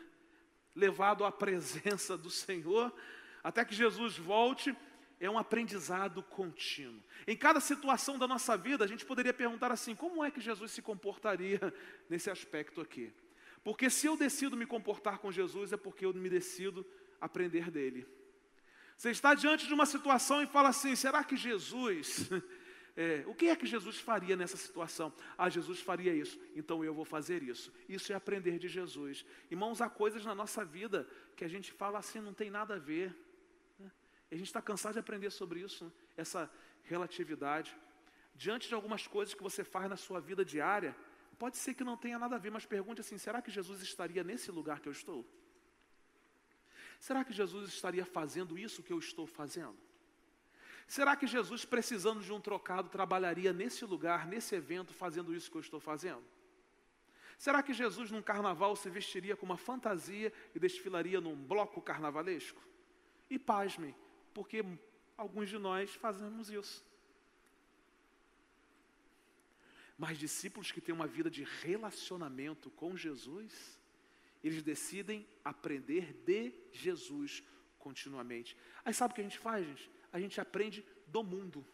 levado 0.75 1.23
à 1.23 1.31
presença 1.31 2.17
do 2.17 2.29
Senhor, 2.29 2.93
até 3.41 3.63
que 3.63 3.73
Jesus 3.73 4.17
volte 4.17 4.75
é 5.19 5.29
um 5.29 5.37
aprendizado 5.37 6.21
contínuo. 6.23 7.01
Em 7.27 7.35
cada 7.35 7.59
situação 7.59 8.17
da 8.17 8.27
nossa 8.27 8.57
vida, 8.57 8.83
a 8.83 8.87
gente 8.87 9.05
poderia 9.05 9.33
perguntar 9.33 9.71
assim: 9.71 9.95
como 9.95 10.23
é 10.23 10.29
que 10.29 10.41
Jesus 10.41 10.71
se 10.71 10.81
comportaria 10.81 11.59
nesse 12.09 12.29
aspecto 12.29 12.81
aqui? 12.81 13.13
Porque 13.63 13.89
se 13.89 14.07
eu 14.07 14.17
decido 14.17 14.57
me 14.57 14.65
comportar 14.65 15.19
com 15.19 15.31
Jesus, 15.31 15.71
é 15.71 15.77
porque 15.77 16.05
eu 16.05 16.13
me 16.13 16.29
decido 16.29 16.85
aprender 17.21 17.71
dele. 17.71 18.05
Você 18.97 19.11
está 19.11 19.33
diante 19.33 19.65
de 19.67 19.73
uma 19.73 19.85
situação 19.85 20.41
e 20.41 20.47
fala 20.47 20.69
assim: 20.69 20.95
será 20.95 21.23
que 21.23 21.35
Jesus. 21.35 22.29
É, 22.95 23.23
o 23.25 23.33
que 23.33 23.47
é 23.47 23.55
que 23.55 23.65
Jesus 23.65 23.97
faria 23.97 24.35
nessa 24.35 24.55
situação? 24.55 25.11
Ah, 25.35 25.49
Jesus 25.49 25.79
faria 25.79 26.13
isso, 26.13 26.39
então 26.55 26.83
eu 26.83 26.93
vou 26.93 27.03
fazer 27.03 27.41
isso. 27.41 27.73
Isso 27.89 28.13
é 28.13 28.15
aprender 28.15 28.59
de 28.59 28.67
Jesus. 28.67 29.25
Irmãos, 29.49 29.81
há 29.81 29.89
coisas 29.89 30.23
na 30.23 30.35
nossa 30.35 30.63
vida 30.63 31.07
que 31.35 31.43
a 31.43 31.47
gente 31.47 31.71
fala 31.71 31.97
assim, 31.97 32.19
não 32.19 32.35
tem 32.35 32.51
nada 32.51 32.75
a 32.75 32.79
ver. 32.79 33.15
A 34.33 34.35
gente 34.35 34.47
está 34.47 34.61
cansado 34.61 34.93
de 34.93 34.99
aprender 34.99 35.29
sobre 35.29 35.59
isso, 35.59 35.85
né? 35.85 35.91
essa 36.17 36.51
relatividade. 36.85 37.77
Diante 38.33 38.67
de 38.67 38.73
algumas 38.73 39.05
coisas 39.05 39.35
que 39.35 39.43
você 39.43 39.63
faz 39.63 39.87
na 39.87 39.95
sua 39.95 40.19
vida 40.19 40.43
diária, 40.43 40.95
pode 41.37 41.55
ser 41.55 41.75
que 41.75 41.83
não 41.83 41.95
tenha 41.95 42.17
nada 42.17 42.35
a 42.35 42.39
ver, 42.39 42.49
mas 42.49 42.65
pergunte 42.65 42.99
assim: 43.01 43.15
será 43.19 43.43
que 43.43 43.51
Jesus 43.51 43.83
estaria 43.83 44.23
nesse 44.23 44.49
lugar 44.49 44.79
que 44.79 44.87
eu 44.87 44.91
estou? 44.91 45.23
Será 46.99 47.23
que 47.23 47.31
Jesus 47.31 47.69
estaria 47.69 48.05
fazendo 48.05 48.57
isso 48.57 48.81
que 48.81 48.91
eu 48.91 48.97
estou 48.97 49.27
fazendo? 49.27 49.77
Será 50.87 51.15
que 51.15 51.27
Jesus, 51.27 51.63
precisando 51.63 52.21
de 52.21 52.33
um 52.33 52.41
trocado, 52.41 52.89
trabalharia 52.89 53.53
nesse 53.53 53.85
lugar, 53.85 54.25
nesse 54.25 54.55
evento, 54.55 54.95
fazendo 54.95 55.33
isso 55.35 55.51
que 55.51 55.57
eu 55.57 55.61
estou 55.61 55.79
fazendo? 55.79 56.23
Será 57.37 57.61
que 57.61 57.73
Jesus, 57.73 58.09
num 58.09 58.21
carnaval, 58.21 58.75
se 58.75 58.89
vestiria 58.89 59.35
com 59.35 59.45
uma 59.45 59.57
fantasia 59.57 60.33
e 60.55 60.59
desfilaria 60.59 61.21
num 61.21 61.35
bloco 61.35 61.79
carnavalesco? 61.81 62.61
E 63.29 63.37
pasmem, 63.37 63.95
porque 64.33 64.65
alguns 65.17 65.49
de 65.49 65.57
nós 65.57 65.93
fazemos 65.95 66.49
isso. 66.49 66.83
Mas 69.97 70.17
discípulos 70.17 70.71
que 70.71 70.81
têm 70.81 70.93
uma 70.93 71.07
vida 71.07 71.29
de 71.29 71.43
relacionamento 71.43 72.69
com 72.71 72.97
Jesus, 72.97 73.79
eles 74.43 74.63
decidem 74.63 75.25
aprender 75.43 76.13
de 76.25 76.53
Jesus 76.71 77.43
continuamente. 77.79 78.57
Aí 78.83 78.93
sabe 78.93 79.11
o 79.11 79.15
que 79.15 79.21
a 79.21 79.23
gente 79.23 79.39
faz, 79.39 79.65
gente? 79.65 79.89
A 80.11 80.19
gente 80.19 80.41
aprende 80.41 80.85
do 81.07 81.23
mundo. 81.23 81.65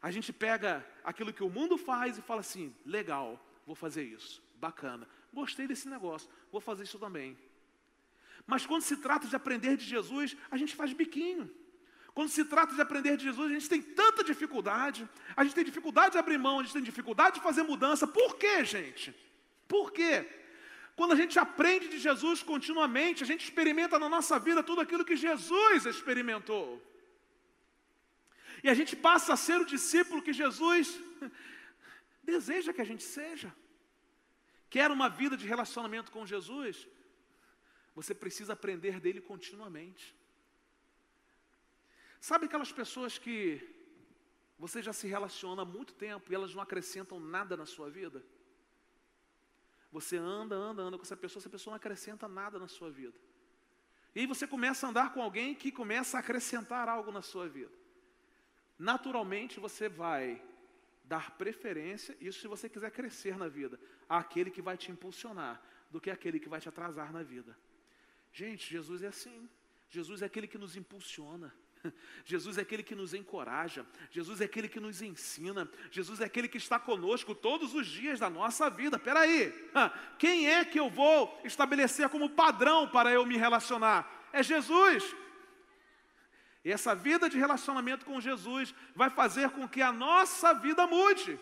A 0.00 0.10
gente 0.10 0.32
pega 0.32 0.86
aquilo 1.04 1.32
que 1.32 1.42
o 1.42 1.50
mundo 1.50 1.76
faz 1.76 2.16
e 2.16 2.22
fala 2.22 2.40
assim: 2.40 2.74
legal, 2.86 3.38
vou 3.66 3.74
fazer 3.74 4.02
isso, 4.02 4.42
bacana, 4.56 5.06
gostei 5.32 5.66
desse 5.66 5.88
negócio, 5.88 6.30
vou 6.50 6.60
fazer 6.60 6.84
isso 6.84 6.98
também. 6.98 7.36
Mas 8.46 8.66
quando 8.66 8.82
se 8.82 8.96
trata 8.96 9.26
de 9.26 9.36
aprender 9.36 9.76
de 9.76 9.84
Jesus, 9.84 10.36
a 10.50 10.56
gente 10.56 10.74
faz 10.74 10.92
biquinho. 10.92 11.50
Quando 12.12 12.28
se 12.28 12.44
trata 12.44 12.74
de 12.74 12.80
aprender 12.80 13.16
de 13.16 13.24
Jesus, 13.24 13.50
a 13.50 13.54
gente 13.54 13.68
tem 13.68 13.80
tanta 13.80 14.24
dificuldade, 14.24 15.08
a 15.36 15.44
gente 15.44 15.54
tem 15.54 15.64
dificuldade 15.64 16.12
de 16.12 16.18
abrir 16.18 16.38
mão, 16.38 16.58
a 16.58 16.62
gente 16.62 16.72
tem 16.72 16.82
dificuldade 16.82 17.36
de 17.36 17.42
fazer 17.42 17.62
mudança. 17.62 18.06
Por 18.06 18.36
quê, 18.36 18.64
gente? 18.64 19.14
Por 19.68 19.92
quê? 19.92 20.28
Quando 20.96 21.12
a 21.12 21.16
gente 21.16 21.38
aprende 21.38 21.88
de 21.88 21.98
Jesus 21.98 22.42
continuamente, 22.42 23.22
a 23.22 23.26
gente 23.26 23.44
experimenta 23.44 23.98
na 23.98 24.08
nossa 24.08 24.38
vida 24.38 24.62
tudo 24.62 24.80
aquilo 24.80 25.04
que 25.04 25.16
Jesus 25.16 25.86
experimentou. 25.86 26.82
E 28.62 28.68
a 28.68 28.74
gente 28.74 28.94
passa 28.94 29.32
a 29.32 29.36
ser 29.36 29.58
o 29.60 29.64
discípulo 29.64 30.20
que 30.20 30.32
Jesus 30.32 31.00
deseja 32.22 32.72
que 32.72 32.82
a 32.82 32.84
gente 32.84 33.02
seja. 33.02 33.54
Quer 34.68 34.90
uma 34.90 35.08
vida 35.08 35.36
de 35.36 35.46
relacionamento 35.46 36.12
com 36.12 36.26
Jesus? 36.26 36.86
Você 37.94 38.14
precisa 38.14 38.52
aprender 38.52 39.00
dele 39.00 39.20
continuamente. 39.20 40.14
Sabe 42.20 42.46
aquelas 42.46 42.70
pessoas 42.70 43.18
que 43.18 43.60
você 44.58 44.82
já 44.82 44.92
se 44.92 45.06
relaciona 45.08 45.62
há 45.62 45.64
muito 45.64 45.94
tempo 45.94 46.30
e 46.30 46.34
elas 46.34 46.54
não 46.54 46.62
acrescentam 46.62 47.18
nada 47.18 47.56
na 47.56 47.66
sua 47.66 47.90
vida? 47.90 48.22
Você 49.90 50.16
anda, 50.16 50.54
anda, 50.54 50.82
anda 50.82 50.96
com 50.96 51.02
essa 51.02 51.16
pessoa, 51.16 51.40
essa 51.40 51.50
pessoa 51.50 51.72
não 51.72 51.76
acrescenta 51.76 52.28
nada 52.28 52.58
na 52.58 52.68
sua 52.68 52.90
vida. 52.90 53.18
E 54.14 54.20
aí 54.20 54.26
você 54.26 54.46
começa 54.46 54.86
a 54.86 54.90
andar 54.90 55.12
com 55.12 55.22
alguém 55.22 55.54
que 55.54 55.72
começa 55.72 56.16
a 56.16 56.20
acrescentar 56.20 56.88
algo 56.88 57.10
na 57.10 57.22
sua 57.22 57.48
vida. 57.48 57.72
Naturalmente 58.78 59.58
você 59.58 59.88
vai 59.88 60.42
dar 61.04 61.36
preferência, 61.36 62.16
isso 62.20 62.40
se 62.40 62.46
você 62.46 62.68
quiser 62.68 62.90
crescer 62.90 63.36
na 63.36 63.48
vida, 63.48 63.80
àquele 64.08 64.50
que 64.50 64.62
vai 64.62 64.76
te 64.76 64.92
impulsionar, 64.92 65.60
do 65.90 66.00
que 66.00 66.10
aquele 66.10 66.38
que 66.38 66.48
vai 66.48 66.60
te 66.60 66.68
atrasar 66.68 67.12
na 67.12 67.22
vida. 67.22 67.56
Gente, 68.32 68.70
Jesus 68.70 69.02
é 69.02 69.08
assim. 69.08 69.48
Jesus 69.88 70.22
é 70.22 70.26
aquele 70.26 70.46
que 70.46 70.58
nos 70.58 70.76
impulsiona. 70.76 71.52
Jesus 72.24 72.58
é 72.58 72.62
aquele 72.62 72.82
que 72.82 72.94
nos 72.94 73.14
encoraja, 73.14 73.86
Jesus 74.10 74.40
é 74.40 74.44
aquele 74.44 74.68
que 74.68 74.80
nos 74.80 75.00
ensina, 75.00 75.70
Jesus 75.90 76.20
é 76.20 76.24
aquele 76.24 76.48
que 76.48 76.58
está 76.58 76.78
conosco 76.78 77.34
todos 77.34 77.74
os 77.74 77.86
dias 77.86 78.20
da 78.20 78.28
nossa 78.28 78.68
vida. 78.68 78.98
Peraí, 78.98 79.52
quem 80.18 80.48
é 80.48 80.64
que 80.64 80.78
eu 80.78 80.90
vou 80.90 81.40
estabelecer 81.44 82.08
como 82.08 82.30
padrão 82.30 82.88
para 82.88 83.10
eu 83.10 83.24
me 83.24 83.36
relacionar? 83.36 84.28
É 84.32 84.42
Jesus. 84.42 85.16
E 86.64 86.70
essa 86.70 86.94
vida 86.94 87.28
de 87.28 87.38
relacionamento 87.38 88.04
com 88.04 88.20
Jesus 88.20 88.74
vai 88.94 89.08
fazer 89.08 89.50
com 89.50 89.66
que 89.66 89.80
a 89.80 89.92
nossa 89.92 90.52
vida 90.52 90.86
mude. 90.86 91.38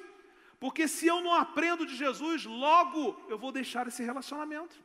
Porque 0.60 0.86
se 0.86 1.06
eu 1.06 1.20
não 1.20 1.34
aprendo 1.34 1.84
de 1.84 1.96
Jesus, 1.96 2.44
logo 2.44 3.20
eu 3.28 3.38
vou 3.38 3.50
deixar 3.50 3.86
esse 3.88 4.02
relacionamento. 4.02 4.76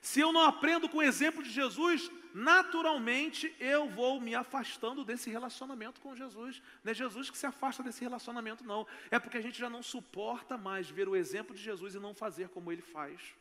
Se 0.00 0.20
eu 0.20 0.32
não 0.32 0.42
aprendo 0.42 0.88
com 0.88 0.98
o 0.98 1.02
exemplo 1.02 1.42
de 1.42 1.50
Jesus, 1.50 2.10
naturalmente 2.32 3.54
eu 3.58 3.88
vou 3.88 4.20
me 4.20 4.34
afastando 4.34 5.04
desse 5.04 5.28
relacionamento 5.30 6.00
com 6.00 6.14
Jesus. 6.14 6.62
Não 6.84 6.92
é 6.92 6.94
Jesus 6.94 7.30
que 7.30 7.38
se 7.38 7.46
afasta 7.46 7.82
desse 7.82 8.00
relacionamento, 8.00 8.64
não. 8.64 8.86
É 9.10 9.18
porque 9.18 9.38
a 9.38 9.42
gente 9.42 9.58
já 9.58 9.68
não 9.68 9.82
suporta 9.82 10.56
mais 10.56 10.88
ver 10.88 11.08
o 11.08 11.16
exemplo 11.16 11.54
de 11.54 11.62
Jesus 11.62 11.94
e 11.94 11.98
não 11.98 12.14
fazer 12.14 12.48
como 12.48 12.70
ele 12.70 12.82
faz. 12.82 13.34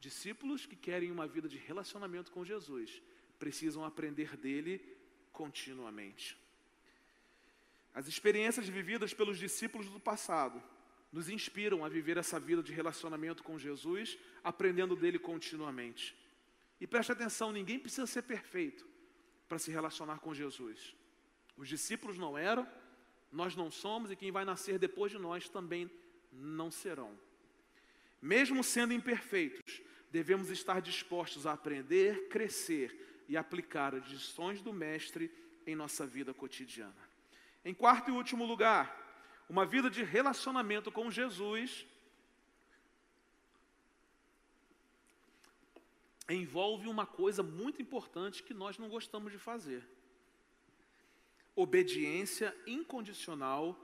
Discípulos 0.00 0.66
que 0.66 0.76
querem 0.76 1.10
uma 1.10 1.26
vida 1.26 1.48
de 1.48 1.58
relacionamento 1.58 2.32
com 2.32 2.44
Jesus 2.44 3.02
precisam 3.38 3.84
aprender 3.84 4.36
dele 4.36 4.80
continuamente. 5.32 6.38
As 7.94 8.06
experiências 8.06 8.68
vividas 8.68 9.12
pelos 9.12 9.38
discípulos 9.38 9.88
do 9.88 9.98
passado 9.98 10.62
nos 11.12 11.28
inspiram 11.28 11.84
a 11.84 11.88
viver 11.88 12.16
essa 12.16 12.38
vida 12.38 12.62
de 12.62 12.72
relacionamento 12.72 13.42
com 13.42 13.58
Jesus, 13.58 14.18
aprendendo 14.44 14.94
dele 14.94 15.18
continuamente. 15.18 16.16
E 16.80 16.86
preste 16.86 17.12
atenção: 17.12 17.52
ninguém 17.52 17.78
precisa 17.78 18.06
ser 18.06 18.22
perfeito 18.22 18.86
para 19.48 19.58
se 19.58 19.70
relacionar 19.70 20.18
com 20.18 20.32
Jesus. 20.32 20.94
Os 21.56 21.68
discípulos 21.68 22.16
não 22.16 22.38
eram, 22.38 22.66
nós 23.32 23.56
não 23.56 23.70
somos, 23.70 24.10
e 24.10 24.16
quem 24.16 24.30
vai 24.30 24.44
nascer 24.44 24.78
depois 24.78 25.10
de 25.10 25.18
nós 25.18 25.48
também 25.48 25.90
não 26.32 26.70
serão. 26.70 27.18
Mesmo 28.22 28.62
sendo 28.62 28.92
imperfeitos, 28.92 29.82
devemos 30.10 30.50
estar 30.50 30.80
dispostos 30.80 31.46
a 31.46 31.52
aprender, 31.52 32.28
crescer 32.28 33.24
e 33.28 33.36
aplicar 33.36 33.94
as 33.94 34.06
lições 34.06 34.60
do 34.60 34.72
Mestre 34.72 35.30
em 35.66 35.74
nossa 35.74 36.06
vida 36.06 36.32
cotidiana. 36.34 37.10
Em 37.64 37.74
quarto 37.74 38.10
e 38.10 38.12
último 38.12 38.44
lugar, 38.44 38.99
uma 39.50 39.66
vida 39.66 39.90
de 39.90 40.04
relacionamento 40.04 40.92
com 40.92 41.10
Jesus 41.10 41.84
envolve 46.28 46.86
uma 46.86 47.04
coisa 47.04 47.42
muito 47.42 47.82
importante 47.82 48.44
que 48.44 48.54
nós 48.54 48.78
não 48.78 48.88
gostamos 48.88 49.32
de 49.32 49.38
fazer: 49.38 49.84
obediência 51.56 52.56
incondicional 52.64 53.76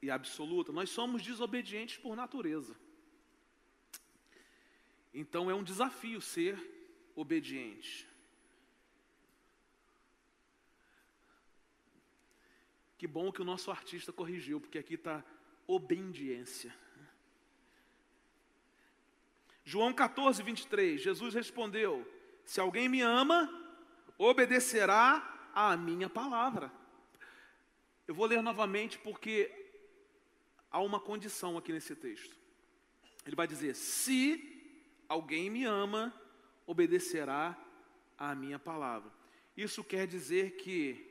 e 0.00 0.12
absoluta. 0.12 0.70
Nós 0.70 0.90
somos 0.90 1.22
desobedientes 1.22 1.96
por 1.96 2.14
natureza. 2.14 2.76
Então 5.12 5.50
é 5.50 5.54
um 5.56 5.64
desafio 5.64 6.20
ser 6.20 6.56
obediente. 7.16 8.06
Que 13.00 13.06
bom 13.06 13.32
que 13.32 13.40
o 13.40 13.46
nosso 13.46 13.70
artista 13.70 14.12
corrigiu, 14.12 14.60
porque 14.60 14.78
aqui 14.78 14.92
está 14.92 15.24
obediência. 15.66 16.76
João 19.64 19.90
14, 19.90 20.42
23, 20.42 21.00
Jesus 21.00 21.32
respondeu: 21.32 22.06
Se 22.44 22.60
alguém 22.60 22.90
me 22.90 23.00
ama, 23.00 23.48
obedecerá 24.18 25.50
à 25.54 25.78
minha 25.78 26.10
palavra. 26.10 26.70
Eu 28.06 28.14
vou 28.14 28.26
ler 28.26 28.42
novamente 28.42 28.98
porque 28.98 29.50
há 30.70 30.78
uma 30.82 31.00
condição 31.00 31.56
aqui 31.56 31.72
nesse 31.72 31.96
texto. 31.96 32.36
Ele 33.24 33.34
vai 33.34 33.46
dizer: 33.46 33.74
Se 33.76 34.76
alguém 35.08 35.48
me 35.48 35.64
ama, 35.64 36.12
obedecerá 36.66 37.56
à 38.18 38.34
minha 38.34 38.58
palavra. 38.58 39.10
Isso 39.56 39.82
quer 39.82 40.06
dizer 40.06 40.56
que 40.56 41.09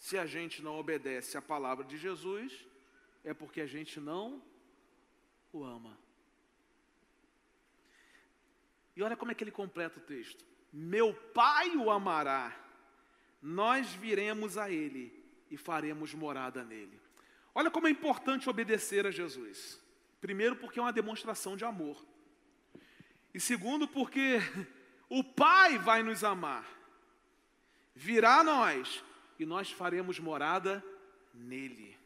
se 0.00 0.16
a 0.16 0.24
gente 0.24 0.62
não 0.62 0.78
obedece 0.78 1.36
à 1.36 1.42
palavra 1.42 1.84
de 1.84 1.98
Jesus, 1.98 2.66
é 3.22 3.34
porque 3.34 3.60
a 3.60 3.66
gente 3.66 4.00
não 4.00 4.42
o 5.52 5.62
ama. 5.62 5.96
E 8.96 9.02
olha 9.02 9.14
como 9.14 9.30
é 9.30 9.34
que 9.34 9.44
ele 9.44 9.50
completa 9.50 9.98
o 9.98 10.02
texto: 10.02 10.42
Meu 10.72 11.12
Pai 11.12 11.76
o 11.76 11.90
amará, 11.90 12.58
nós 13.42 13.92
viremos 13.92 14.56
a 14.56 14.70
Ele 14.70 15.12
e 15.50 15.58
faremos 15.58 16.14
morada 16.14 16.64
nele. 16.64 16.98
Olha 17.54 17.70
como 17.70 17.86
é 17.86 17.90
importante 17.90 18.48
obedecer 18.48 19.06
a 19.06 19.10
Jesus. 19.10 19.78
Primeiro, 20.18 20.56
porque 20.56 20.78
é 20.78 20.82
uma 20.82 20.94
demonstração 20.94 21.58
de 21.58 21.64
amor. 21.64 22.02
E 23.34 23.38
segundo, 23.38 23.86
porque 23.86 24.38
o 25.10 25.22
Pai 25.22 25.76
vai 25.76 26.02
nos 26.02 26.24
amar, 26.24 26.66
virá 27.94 28.38
a 28.38 28.44
nós 28.44 29.04
e 29.40 29.46
nós 29.46 29.70
faremos 29.70 30.18
morada 30.18 30.84
nele. 31.32 31.96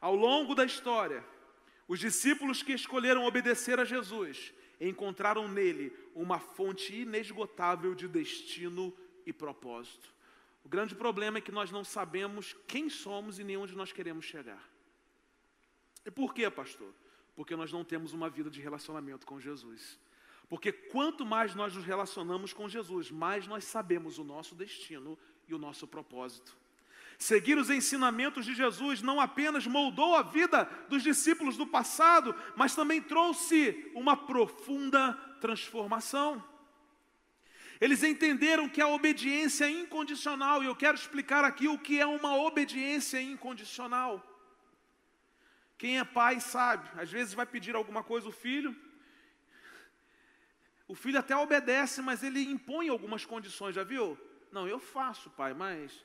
Ao 0.00 0.14
longo 0.14 0.54
da 0.54 0.64
história, 0.64 1.22
os 1.86 2.00
discípulos 2.00 2.62
que 2.62 2.72
escolheram 2.72 3.24
obedecer 3.24 3.78
a 3.78 3.84
Jesus 3.84 4.54
encontraram 4.80 5.46
nele 5.46 5.94
uma 6.14 6.38
fonte 6.38 6.94
inesgotável 7.02 7.94
de 7.94 8.08
destino 8.08 8.96
e 9.26 9.32
propósito. 9.32 10.14
O 10.64 10.68
grande 10.68 10.94
problema 10.94 11.36
é 11.36 11.40
que 11.42 11.52
nós 11.52 11.70
não 11.70 11.84
sabemos 11.84 12.56
quem 12.66 12.88
somos 12.88 13.38
e 13.38 13.44
nem 13.44 13.58
onde 13.58 13.76
nós 13.76 13.92
queremos 13.92 14.24
chegar. 14.24 14.66
E 16.04 16.10
por 16.10 16.32
quê, 16.32 16.50
pastor? 16.50 16.94
Porque 17.34 17.54
nós 17.54 17.70
não 17.70 17.84
temos 17.84 18.14
uma 18.14 18.30
vida 18.30 18.48
de 18.48 18.60
relacionamento 18.60 19.26
com 19.26 19.38
Jesus. 19.38 19.98
Porque 20.48 20.72
quanto 20.72 21.26
mais 21.26 21.54
nós 21.54 21.74
nos 21.74 21.84
relacionamos 21.84 22.54
com 22.54 22.68
Jesus, 22.68 23.10
mais 23.10 23.46
nós 23.46 23.64
sabemos 23.64 24.18
o 24.18 24.24
nosso 24.24 24.54
destino 24.54 25.18
e 25.48 25.54
o 25.54 25.58
nosso 25.58 25.86
propósito. 25.86 26.56
Seguir 27.18 27.56
os 27.56 27.70
ensinamentos 27.70 28.44
de 28.44 28.54
Jesus 28.54 29.00
não 29.00 29.20
apenas 29.20 29.66
moldou 29.66 30.14
a 30.14 30.22
vida 30.22 30.64
dos 30.88 31.02
discípulos 31.02 31.56
do 31.56 31.66
passado, 31.66 32.34
mas 32.54 32.74
também 32.74 33.00
trouxe 33.00 33.90
uma 33.94 34.16
profunda 34.16 35.14
transformação. 35.40 36.44
Eles 37.80 38.02
entenderam 38.02 38.68
que 38.68 38.80
a 38.80 38.88
obediência 38.88 39.64
é 39.64 39.70
incondicional, 39.70 40.62
e 40.62 40.66
eu 40.66 40.76
quero 40.76 40.96
explicar 40.96 41.44
aqui 41.44 41.68
o 41.68 41.78
que 41.78 42.00
é 42.00 42.06
uma 42.06 42.36
obediência 42.36 43.20
incondicional. 43.20 44.24
Quem 45.78 45.98
é 45.98 46.04
pai 46.04 46.40
sabe, 46.40 46.88
às 47.00 47.10
vezes 47.10 47.34
vai 47.34 47.46
pedir 47.46 47.74
alguma 47.74 48.02
coisa 48.02 48.28
o 48.28 48.32
filho, 48.32 48.74
O 50.88 50.94
filho 50.94 51.18
até 51.18 51.36
obedece, 51.36 52.00
mas 52.00 52.22
ele 52.22 52.40
impõe 52.40 52.88
algumas 52.88 53.24
condições, 53.24 53.74
já 53.74 53.82
viu? 53.82 54.16
Não, 54.50 54.66
eu 54.66 54.78
faço, 54.78 55.30
pai, 55.30 55.54
mas 55.54 56.04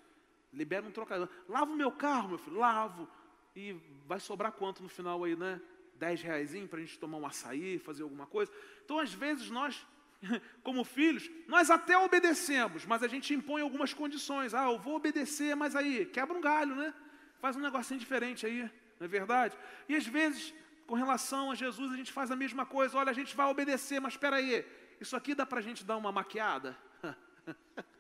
libera 0.54 0.86
um 0.86 0.92
trocador. 0.92 1.30
Lava 1.48 1.72
o 1.72 1.76
meu 1.76 1.92
carro, 1.92 2.30
meu 2.30 2.38
filho, 2.38 2.58
lavo. 2.58 3.08
E 3.56 3.76
vai 4.08 4.20
sobrar 4.20 4.52
quanto 4.52 4.84
no 4.84 4.90
final 4.90 5.24
aí, 5.24 5.36
né? 5.36 5.62
Dez 5.96 6.22
reais 6.22 6.52
para 6.68 6.80
a 6.80 6.82
gente 6.82 6.98
tomar 7.00 7.18
um 7.18 7.26
açaí, 7.26 7.78
fazer 7.80 8.04
alguma 8.04 8.26
coisa. 8.26 8.52
Então, 8.84 9.00
às 9.00 9.14
vezes, 9.14 9.50
nós, 9.50 9.86
como 10.64 10.84
filhos, 10.84 11.30
nós 11.48 11.70
até 11.70 11.98
obedecemos, 11.98 12.86
mas 12.86 13.04
a 13.04 13.08
gente 13.08 13.34
impõe 13.34 13.62
algumas 13.62 13.94
condições. 13.94 14.54
Ah, 14.54 14.72
eu 14.72 14.80
vou 14.80 14.96
obedecer, 14.96 15.56
mas 15.56 15.76
aí, 15.76 16.06
quebra 16.06 16.38
um 16.38 16.42
galho, 16.42 16.76
né? 16.76 16.94
Faz 17.40 17.56
um 17.56 17.60
negocinho 17.60 18.00
diferente 18.00 18.46
aí, 18.46 18.62
não 19.00 19.06
é 19.06 19.08
verdade? 19.08 19.58
E 19.88 19.96
às 19.96 20.06
vezes, 20.06 20.54
com 20.88 20.96
relação 20.96 21.52
a 21.52 21.56
Jesus, 21.56 21.92
a 21.92 21.96
gente 21.96 22.12
faz 22.12 22.32
a 22.32 22.36
mesma 22.36 22.66
coisa. 22.66 22.98
Olha, 22.98 23.12
a 23.12 23.14
gente 23.14 23.36
vai 23.36 23.48
obedecer, 23.48 24.00
mas 24.00 24.14
espera 24.14 24.38
aí, 24.38 24.66
isso 25.00 25.16
aqui 25.16 25.34
dá 25.34 25.46
para 25.46 25.60
a 25.60 25.62
gente 25.62 25.84
dar 25.84 25.98
uma 25.98 26.12
maquiada? 26.12 26.78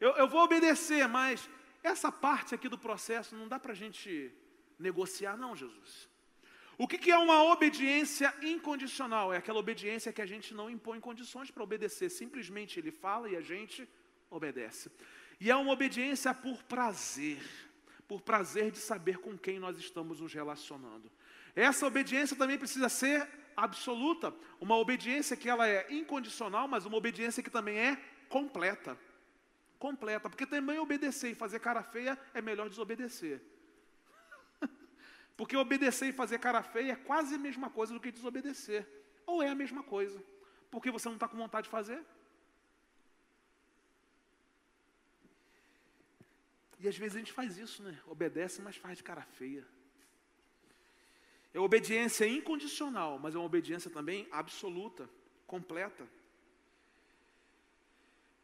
eu, 0.00 0.12
eu 0.12 0.28
vou 0.28 0.42
obedecer, 0.42 1.06
mas 1.08 1.48
essa 1.82 2.10
parte 2.10 2.54
aqui 2.54 2.68
do 2.68 2.78
processo 2.78 3.34
não 3.36 3.48
dá 3.48 3.58
para 3.58 3.72
a 3.72 3.76
gente 3.76 4.32
negociar, 4.78 5.36
não, 5.36 5.54
Jesus. 5.54 6.08
O 6.78 6.86
que, 6.86 6.98
que 6.98 7.10
é 7.10 7.16
uma 7.16 7.42
obediência 7.44 8.34
incondicional? 8.42 9.32
É 9.32 9.38
aquela 9.38 9.58
obediência 9.58 10.12
que 10.12 10.20
a 10.20 10.26
gente 10.26 10.52
não 10.52 10.68
impõe 10.68 11.00
condições 11.00 11.50
para 11.50 11.62
obedecer, 11.62 12.10
simplesmente 12.10 12.78
ele 12.78 12.90
fala 12.90 13.30
e 13.30 13.36
a 13.36 13.40
gente 13.40 13.88
obedece. 14.30 14.90
E 15.40 15.50
é 15.50 15.56
uma 15.56 15.72
obediência 15.72 16.34
por 16.34 16.62
prazer, 16.64 17.42
por 18.06 18.20
prazer 18.20 18.70
de 18.70 18.78
saber 18.78 19.18
com 19.18 19.38
quem 19.38 19.58
nós 19.58 19.78
estamos 19.78 20.20
nos 20.20 20.34
relacionando. 20.34 21.10
Essa 21.54 21.86
obediência 21.86 22.36
também 22.36 22.58
precisa 22.58 22.90
ser 22.90 23.26
absoluta, 23.56 24.34
uma 24.60 24.76
obediência 24.76 25.36
que 25.36 25.48
ela 25.48 25.66
é 25.66 25.86
incondicional, 25.90 26.68
mas 26.68 26.84
uma 26.84 26.98
obediência 26.98 27.42
que 27.42 27.48
também 27.48 27.78
é 27.78 27.96
completa. 28.28 28.98
Completa, 29.78 30.30
porque 30.30 30.46
também 30.46 30.78
obedecer 30.78 31.30
e 31.30 31.34
fazer 31.34 31.60
cara 31.60 31.82
feia 31.82 32.18
é 32.32 32.40
melhor 32.40 32.68
desobedecer. 32.68 33.42
Porque 35.36 35.54
obedecer 35.54 36.08
e 36.08 36.12
fazer 36.12 36.38
cara 36.38 36.62
feia 36.62 36.92
é 36.92 36.96
quase 36.96 37.34
a 37.34 37.38
mesma 37.38 37.68
coisa 37.68 37.92
do 37.92 38.00
que 38.00 38.10
desobedecer. 38.10 38.88
Ou 39.26 39.42
é 39.42 39.50
a 39.50 39.54
mesma 39.54 39.82
coisa. 39.82 40.22
Porque 40.70 40.90
você 40.90 41.08
não 41.08 41.16
está 41.16 41.28
com 41.28 41.36
vontade 41.36 41.64
de 41.64 41.70
fazer. 41.70 42.02
E 46.78 46.88
às 46.88 46.96
vezes 46.96 47.16
a 47.16 47.18
gente 47.18 47.32
faz 47.32 47.58
isso, 47.58 47.82
né? 47.82 47.98
Obedece, 48.06 48.62
mas 48.62 48.76
faz 48.76 48.96
de 48.98 49.04
cara 49.04 49.22
feia. 49.22 49.66
É 51.52 51.60
obediência 51.60 52.26
incondicional, 52.26 53.18
mas 53.18 53.34
é 53.34 53.38
uma 53.38 53.46
obediência 53.46 53.90
também 53.90 54.28
absoluta, 54.30 55.08
completa. 55.46 56.06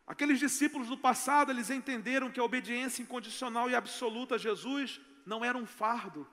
Aqueles 0.07 0.39
discípulos 0.39 0.89
do 0.89 0.99
passado, 0.99 1.51
eles 1.51 1.71
entenderam 1.71 2.31
que 2.31 2.41
a 2.41 2.45
obediência 2.45 3.03
incondicional 3.03 3.71
e 3.71 3.75
absoluta 3.75 4.35
a 4.35 4.39
Jesus 4.39 5.01
não 5.25 5.45
era 5.45 5.57
um 5.57 5.67
fardo, 5.67 6.27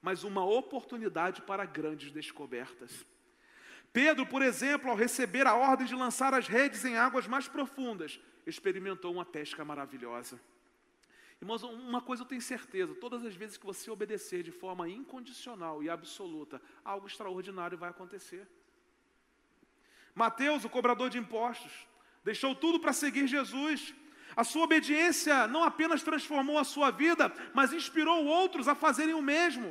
mas 0.00 0.22
uma 0.22 0.44
oportunidade 0.44 1.42
para 1.42 1.64
grandes 1.64 2.12
descobertas. 2.12 3.04
Pedro, 3.92 4.26
por 4.26 4.42
exemplo, 4.42 4.90
ao 4.90 4.96
receber 4.96 5.46
a 5.46 5.54
ordem 5.54 5.86
de 5.86 5.94
lançar 5.94 6.32
as 6.32 6.46
redes 6.46 6.84
em 6.84 6.96
águas 6.96 7.26
mais 7.26 7.48
profundas, 7.48 8.20
experimentou 8.46 9.12
uma 9.12 9.24
pesca 9.24 9.64
maravilhosa. 9.64 10.40
Irmãos, 11.40 11.62
uma 11.62 12.00
coisa 12.00 12.22
eu 12.22 12.26
tenho 12.26 12.42
certeza: 12.42 12.94
todas 12.94 13.24
as 13.24 13.34
vezes 13.34 13.56
que 13.56 13.66
você 13.66 13.90
obedecer 13.90 14.42
de 14.42 14.52
forma 14.52 14.88
incondicional 14.88 15.82
e 15.82 15.90
absoluta, 15.90 16.60
algo 16.84 17.06
extraordinário 17.06 17.78
vai 17.78 17.90
acontecer. 17.90 18.46
Mateus, 20.14 20.64
o 20.64 20.68
cobrador 20.68 21.08
de 21.08 21.18
impostos, 21.18 21.87
deixou 22.28 22.54
tudo 22.54 22.78
para 22.78 22.92
seguir 22.92 23.26
Jesus. 23.26 23.94
A 24.36 24.44
sua 24.44 24.64
obediência 24.64 25.48
não 25.48 25.62
apenas 25.64 26.02
transformou 26.02 26.58
a 26.58 26.64
sua 26.74 26.90
vida, 26.90 27.32
mas 27.54 27.72
inspirou 27.72 28.24
outros 28.24 28.68
a 28.68 28.74
fazerem 28.74 29.14
o 29.14 29.22
mesmo. 29.22 29.68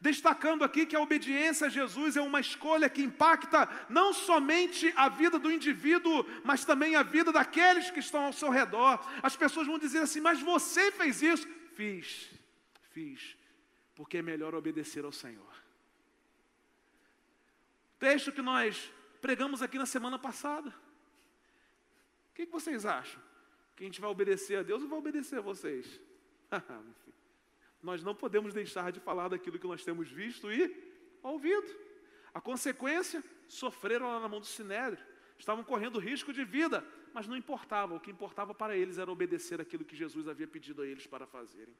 Destacando 0.00 0.64
aqui 0.64 0.86
que 0.86 0.96
a 0.96 1.00
obediência 1.00 1.66
a 1.66 1.74
Jesus 1.78 2.16
é 2.16 2.22
uma 2.22 2.40
escolha 2.40 2.88
que 2.88 3.02
impacta 3.02 3.68
não 3.90 4.08
somente 4.14 4.92
a 4.96 5.08
vida 5.08 5.38
do 5.38 5.52
indivíduo, 5.52 6.24
mas 6.44 6.64
também 6.64 6.96
a 6.96 7.02
vida 7.02 7.30
daqueles 7.30 7.90
que 7.90 8.00
estão 8.00 8.22
ao 8.26 8.32
seu 8.32 8.48
redor. 8.48 8.94
As 9.22 9.36
pessoas 9.36 9.66
vão 9.66 9.78
dizer 9.78 9.98
assim: 9.98 10.20
Mas 10.20 10.40
você 10.40 10.90
fez 10.92 11.20
isso? 11.20 11.46
Fiz, 11.74 12.30
fiz, 12.94 13.36
porque 13.94 14.18
é 14.18 14.22
melhor 14.22 14.54
obedecer 14.54 15.04
ao 15.04 15.12
Senhor. 15.12 15.52
Texto 17.98 18.32
que 18.32 18.40
nós 18.40 18.90
pregamos 19.20 19.60
aqui 19.62 19.76
na 19.76 19.86
semana 19.86 20.18
passada. 20.18 20.72
O 22.38 22.46
que 22.46 22.52
vocês 22.52 22.86
acham? 22.86 23.20
Que 23.74 23.82
a 23.82 23.86
gente 23.86 24.00
vai 24.00 24.08
obedecer 24.08 24.58
a 24.58 24.62
Deus 24.62 24.80
ou 24.82 24.88
vai 24.88 24.98
obedecer 24.98 25.38
a 25.38 25.42
vocês? 25.42 26.00
nós 27.82 28.02
não 28.04 28.14
podemos 28.14 28.54
deixar 28.54 28.92
de 28.92 29.00
falar 29.00 29.26
daquilo 29.26 29.58
que 29.58 29.66
nós 29.66 29.84
temos 29.84 30.08
visto 30.08 30.50
e 30.52 30.72
ouvido. 31.20 31.66
A 32.32 32.40
consequência, 32.40 33.24
sofreram 33.48 34.06
lá 34.06 34.20
na 34.20 34.28
mão 34.28 34.38
do 34.38 34.46
Sinédrio, 34.46 35.04
estavam 35.36 35.64
correndo 35.64 35.98
risco 35.98 36.32
de 36.32 36.44
vida, 36.44 36.84
mas 37.12 37.26
não 37.26 37.36
importava, 37.36 37.94
o 37.94 38.00
que 38.00 38.10
importava 38.10 38.54
para 38.54 38.76
eles 38.76 38.98
era 38.98 39.10
obedecer 39.10 39.60
aquilo 39.60 39.84
que 39.84 39.96
Jesus 39.96 40.28
havia 40.28 40.46
pedido 40.46 40.82
a 40.82 40.86
eles 40.86 41.08
para 41.08 41.26
fazerem. 41.26 41.74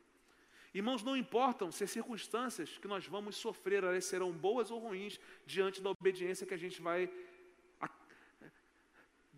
Irmãos, 0.74 1.04
não 1.04 1.16
importam 1.16 1.70
se 1.70 1.84
as 1.84 1.90
circunstâncias 1.90 2.78
que 2.78 2.88
nós 2.88 3.06
vamos 3.06 3.36
sofrer 3.36 3.84
elas 3.84 4.04
serão 4.04 4.32
boas 4.32 4.72
ou 4.72 4.80
ruins 4.80 5.20
diante 5.46 5.80
da 5.80 5.90
obediência 5.90 6.46
que 6.46 6.54
a 6.54 6.58
gente 6.58 6.82
vai 6.82 7.08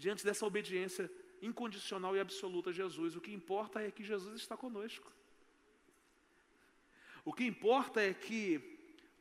diante 0.02 0.24
dessa 0.24 0.46
obediência 0.50 1.04
incondicional 1.48 2.12
e 2.16 2.20
absoluta 2.20 2.70
a 2.70 2.72
Jesus. 2.72 3.14
O 3.16 3.20
que 3.20 3.32
importa 3.40 3.76
é 3.86 3.90
que 3.96 4.10
Jesus 4.12 4.34
está 4.40 4.56
conosco. 4.56 5.08
O 7.24 7.32
que 7.32 7.44
importa 7.44 8.00
é 8.00 8.12
que 8.26 8.42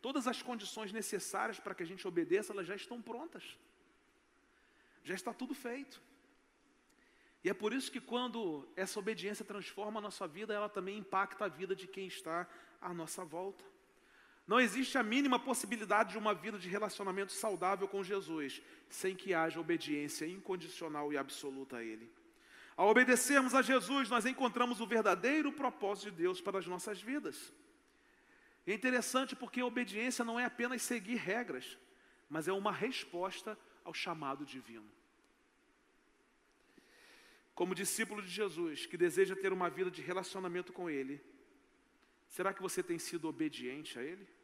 todas 0.02 0.26
as 0.26 0.42
condições 0.42 0.92
necessárias 0.94 1.60
para 1.60 1.76
que 1.76 1.84
a 1.84 1.86
gente 1.92 2.08
obedeça, 2.08 2.54
elas 2.54 2.68
já 2.72 2.76
estão 2.76 3.02
prontas. 3.02 3.58
Já 5.04 5.16
está 5.16 5.34
tudo 5.34 5.54
feito. 5.54 6.02
E 7.44 7.50
é 7.50 7.54
por 7.54 7.74
isso 7.74 7.92
que 7.92 8.02
quando 8.02 8.68
essa 8.76 9.00
obediência 9.00 9.46
transforma 9.46 10.00
a 10.00 10.06
nossa 10.08 10.26
vida, 10.28 10.54
ela 10.54 10.70
também 10.70 10.98
impacta 10.98 11.46
a 11.46 11.50
vida 11.60 11.76
de 11.76 11.88
quem 11.88 12.08
está 12.08 12.48
à 12.82 12.94
nossa 12.94 13.24
volta. 13.26 13.66
Não 14.50 14.60
existe 14.60 14.98
a 14.98 15.04
mínima 15.04 15.38
possibilidade 15.38 16.14
de 16.14 16.18
uma 16.18 16.34
vida 16.34 16.58
de 16.58 16.68
relacionamento 16.68 17.32
saudável 17.32 17.88
com 17.88 18.04
Jesus 18.04 18.64
sem 18.90 19.16
que 19.16 19.32
haja 19.32 19.60
obediência 19.60 20.26
incondicional 20.26 21.14
e 21.14 21.18
absoluta 21.20 21.78
a 21.78 21.84
Ele. 21.84 22.12
Ao 22.76 22.88
obedecermos 22.90 23.54
a 23.54 23.62
Jesus, 23.62 24.10
nós 24.10 24.26
encontramos 24.26 24.82
o 24.82 24.88
verdadeiro 24.88 25.52
propósito 25.52 26.10
de 26.10 26.18
Deus 26.24 26.42
para 26.42 26.58
as 26.58 26.66
nossas 26.66 27.00
vidas. 27.00 27.54
É 28.66 28.74
interessante 28.74 29.36
porque 29.36 29.62
a 29.62 29.68
obediência 29.68 30.26
não 30.26 30.40
é 30.40 30.46
apenas 30.46 30.82
seguir 30.82 31.18
regras, 31.18 31.78
mas 32.28 32.48
é 32.48 32.52
uma 32.52 32.72
resposta 32.72 33.56
ao 33.86 33.94
chamado 33.94 34.48
divino. 34.48 34.90
Como 37.54 37.76
discípulo 37.76 38.20
de 38.20 38.30
Jesus, 38.30 38.88
que 38.88 38.98
deseja 38.98 39.36
ter 39.36 39.54
uma 39.54 39.70
vida 39.70 39.92
de 39.92 40.02
relacionamento 40.02 40.74
com 40.74 40.90
Ele, 40.90 41.22
será 42.28 42.52
que 42.52 42.64
você 42.64 42.82
tem 42.82 42.98
sido 42.98 43.28
obediente 43.28 44.00
a 44.00 44.02
Ele? 44.02 44.39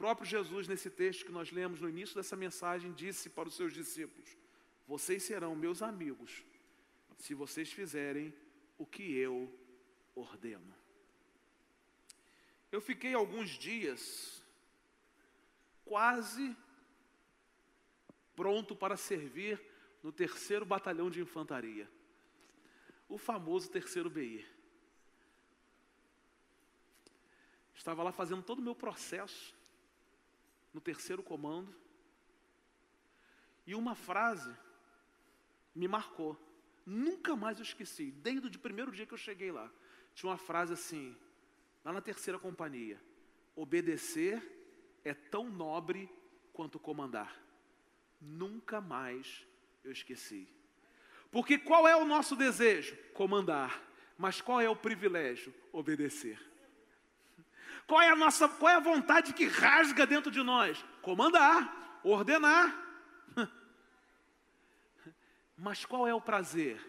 Próprio 0.00 0.26
Jesus, 0.26 0.66
nesse 0.66 0.88
texto 0.88 1.26
que 1.26 1.30
nós 1.30 1.52
lemos 1.52 1.78
no 1.78 1.86
início 1.86 2.16
dessa 2.16 2.34
mensagem, 2.34 2.90
disse 2.90 3.28
para 3.28 3.46
os 3.46 3.54
seus 3.54 3.70
discípulos: 3.70 4.34
Vocês 4.88 5.22
serão 5.22 5.54
meus 5.54 5.82
amigos, 5.82 6.42
se 7.18 7.34
vocês 7.34 7.70
fizerem 7.70 8.32
o 8.78 8.86
que 8.86 9.14
eu 9.14 9.54
ordeno. 10.14 10.74
Eu 12.72 12.80
fiquei 12.80 13.12
alguns 13.12 13.50
dias 13.50 14.42
quase 15.84 16.56
pronto 18.34 18.74
para 18.74 18.96
servir 18.96 19.60
no 20.02 20.10
terceiro 20.10 20.64
batalhão 20.64 21.10
de 21.10 21.20
infantaria, 21.20 21.86
o 23.06 23.18
famoso 23.18 23.70
terceiro 23.70 24.08
BI. 24.08 24.46
Estava 27.74 28.02
lá 28.02 28.12
fazendo 28.12 28.42
todo 28.42 28.60
o 28.60 28.62
meu 28.62 28.74
processo 28.74 29.59
no 30.72 30.80
terceiro 30.80 31.22
comando. 31.22 31.74
E 33.66 33.74
uma 33.74 33.94
frase 33.94 34.54
me 35.74 35.86
marcou. 35.86 36.38
Nunca 36.84 37.36
mais 37.36 37.58
eu 37.58 37.62
esqueci, 37.62 38.10
desde 38.10 38.56
o 38.56 38.60
primeiro 38.60 38.90
dia 38.90 39.06
que 39.06 39.14
eu 39.14 39.18
cheguei 39.18 39.52
lá. 39.52 39.70
Tinha 40.14 40.30
uma 40.30 40.38
frase 40.38 40.72
assim: 40.72 41.16
lá 41.84 41.92
na 41.92 42.00
terceira 42.00 42.38
companhia: 42.38 43.00
obedecer 43.54 44.42
é 45.04 45.14
tão 45.14 45.48
nobre 45.48 46.10
quanto 46.52 46.78
comandar. 46.78 47.40
Nunca 48.20 48.80
mais 48.80 49.46
eu 49.84 49.92
esqueci. 49.92 50.48
Porque 51.30 51.58
qual 51.58 51.86
é 51.86 51.96
o 51.96 52.04
nosso 52.04 52.34
desejo? 52.34 52.96
Comandar. 53.14 53.82
Mas 54.18 54.40
qual 54.40 54.60
é 54.60 54.68
o 54.68 54.76
privilégio? 54.76 55.54
Obedecer. 55.72 56.38
Qual 57.90 58.00
é 58.00 58.08
a 58.08 58.14
nossa, 58.14 58.48
qual 58.48 58.70
é 58.70 58.76
a 58.76 58.78
vontade 58.78 59.32
que 59.32 59.46
rasga 59.46 60.06
dentro 60.06 60.30
de 60.30 60.44
nós? 60.44 60.80
Comandar, 61.02 61.98
ordenar. 62.04 62.72
Mas 65.58 65.84
qual 65.84 66.06
é 66.06 66.14
o 66.14 66.20
prazer? 66.20 66.80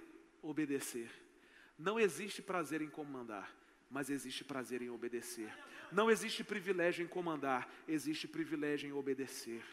Obedecer. 0.44 1.10
Não 1.76 2.00
existe 2.00 2.40
prazer 2.40 2.84
em 2.84 2.88
comandar, 2.88 3.52
mas 3.90 4.12
existe 4.12 4.44
prazer 4.44 4.84
em 4.84 4.92
obedecer. 4.92 5.52
Não 5.92 6.12
existe 6.12 6.44
privilégio 6.44 7.04
em 7.04 7.08
comandar, 7.08 7.68
existe 7.88 8.28
privilégio 8.28 8.88
em 8.88 8.92
obedecer. 8.92 9.64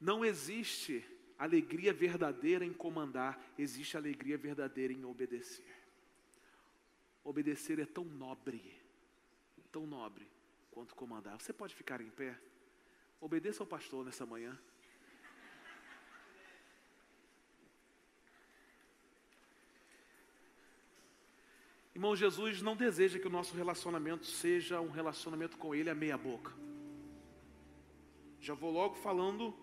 Não 0.00 0.24
existe 0.24 1.04
alegria 1.38 1.92
verdadeira 1.92 2.64
em 2.64 2.72
comandar, 2.72 3.40
existe 3.56 3.96
alegria 3.96 4.36
verdadeira 4.36 4.92
em 4.92 5.04
obedecer. 5.04 5.76
Obedecer 7.22 7.78
é 7.78 7.86
tão 7.86 8.04
nobre, 8.04 8.85
tão 9.76 9.86
nobre 9.86 10.26
quanto 10.70 10.94
comandar. 10.94 11.38
Você 11.38 11.52
pode 11.52 11.74
ficar 11.74 12.00
em 12.00 12.08
pé? 12.08 12.34
Obedeça 13.20 13.62
ao 13.62 13.66
pastor 13.66 14.02
nessa 14.06 14.24
manhã. 14.24 14.58
Irmão, 21.94 22.16
Jesus 22.16 22.62
não 22.62 22.74
deseja 22.74 23.18
que 23.18 23.26
o 23.26 23.30
nosso 23.38 23.54
relacionamento 23.54 24.24
seja 24.24 24.80
um 24.80 24.88
relacionamento 24.88 25.58
com 25.58 25.74
Ele 25.74 25.90
a 25.90 25.94
meia 25.94 26.16
boca. 26.16 26.54
Já 28.40 28.54
vou 28.54 28.70
logo 28.70 28.94
falando 28.94 29.54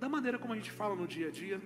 da 0.00 0.08
maneira 0.08 0.36
como 0.36 0.52
a 0.52 0.56
gente 0.56 0.72
fala 0.72 0.96
no 0.96 1.06
dia 1.06 1.28
a 1.28 1.30
dia. 1.30 1.60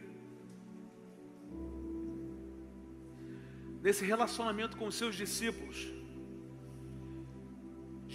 Nesse 3.80 4.04
relacionamento 4.04 4.76
com 4.76 4.86
os 4.86 4.94
seus 4.94 5.14
discípulos, 5.14 5.99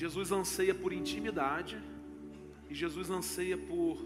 Jesus 0.01 0.29
anseia 0.29 0.75
por 0.75 0.91
intimidade 0.91 1.81
e 2.69 2.75
Jesus 2.75 3.09
anseia 3.09 3.57
por 3.57 4.05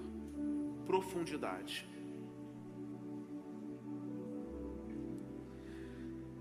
profundidade. 0.86 1.78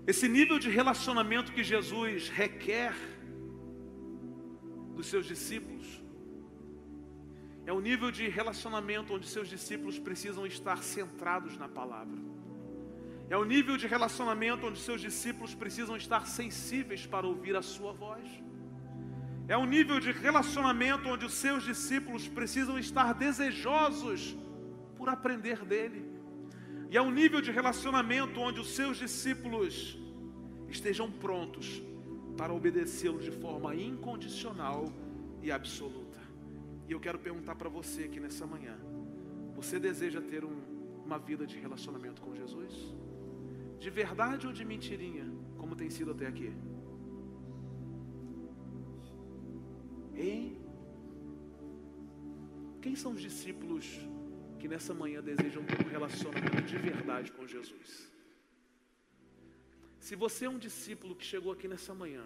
Esse 0.05 0.27
nível 0.27 0.59
de 0.59 0.69
relacionamento 0.69 1.51
que 1.51 1.63
Jesus 1.63 2.29
requer 2.29 2.93
dos 4.95 5.07
seus 5.07 5.25
discípulos 5.25 5.87
é 7.65 7.73
o 7.73 7.79
nível 7.79 8.11
de 8.11 8.27
relacionamento 8.27 9.15
onde 9.15 9.27
seus 9.27 9.47
discípulos 9.49 9.97
precisam 9.97 10.45
estar 10.45 10.83
centrados 10.83 11.57
na 11.57 11.67
palavra. 11.67 12.19
É 13.31 13.37
o 13.37 13.43
nível 13.43 13.77
de 13.77 13.87
relacionamento 13.87 14.67
onde 14.67 14.79
seus 14.79 15.01
discípulos 15.01 15.55
precisam 15.55 15.97
estar 15.97 16.27
sensíveis 16.27 17.07
para 17.07 17.25
ouvir 17.25 17.55
a 17.55 17.63
sua 17.63 17.93
voz. 17.93 18.48
É 19.53 19.57
o 19.57 19.65
nível 19.65 19.99
de 19.99 20.11
relacionamento 20.11 21.09
onde 21.09 21.25
os 21.25 21.33
seus 21.33 21.63
discípulos 21.63 22.27
precisam 22.27 22.77
estar 22.77 23.13
desejosos 23.15 24.37
por 24.95 25.09
aprender 25.09 25.65
dele. 25.65 26.05
E 26.91 26.95
é 26.95 27.01
um 27.01 27.09
nível 27.09 27.41
de 27.41 27.51
relacionamento 27.51 28.39
onde 28.39 28.59
os 28.59 28.75
seus 28.75 28.97
discípulos 28.97 29.97
estejam 30.67 31.11
prontos 31.11 31.81
para 32.37 32.53
obedecê-lo 32.53 33.17
de 33.17 33.31
forma 33.31 33.75
incondicional 33.75 34.93
e 35.41 35.51
absoluta. 35.51 36.19
E 36.87 36.91
eu 36.91 36.99
quero 36.99 37.17
perguntar 37.17 37.55
para 37.55 37.69
você 37.69 38.03
aqui 38.03 38.19
nessa 38.19 38.45
manhã: 38.45 38.77
você 39.55 39.79
deseja 39.79 40.21
ter 40.21 40.45
um, 40.45 40.57
uma 41.03 41.17
vida 41.17 41.47
de 41.47 41.57
relacionamento 41.57 42.21
com 42.21 42.35
Jesus? 42.35 42.93
De 43.79 43.89
verdade 43.89 44.45
ou 44.45 44.53
de 44.53 44.63
mentirinha, 44.63 45.25
como 45.57 45.75
tem 45.75 45.89
sido 45.89 46.11
até 46.11 46.27
aqui? 46.27 46.53
Hein? 50.19 50.57
Quem 52.81 52.95
são 52.95 53.13
os 53.13 53.21
discípulos 53.21 53.85
que 54.59 54.67
nessa 54.67 54.93
manhã 54.93 55.21
desejam 55.23 55.63
ter 55.63 55.79
um 55.85 55.89
relacionamento 55.89 56.61
de 56.61 56.77
verdade 56.77 57.31
com 57.31 57.47
Jesus. 57.47 58.11
Se 59.99 60.15
você 60.15 60.45
é 60.45 60.49
um 60.49 60.59
discípulo 60.59 61.15
que 61.15 61.25
chegou 61.25 61.51
aqui 61.53 61.67
nessa 61.67 61.93
manhã 61.93 62.25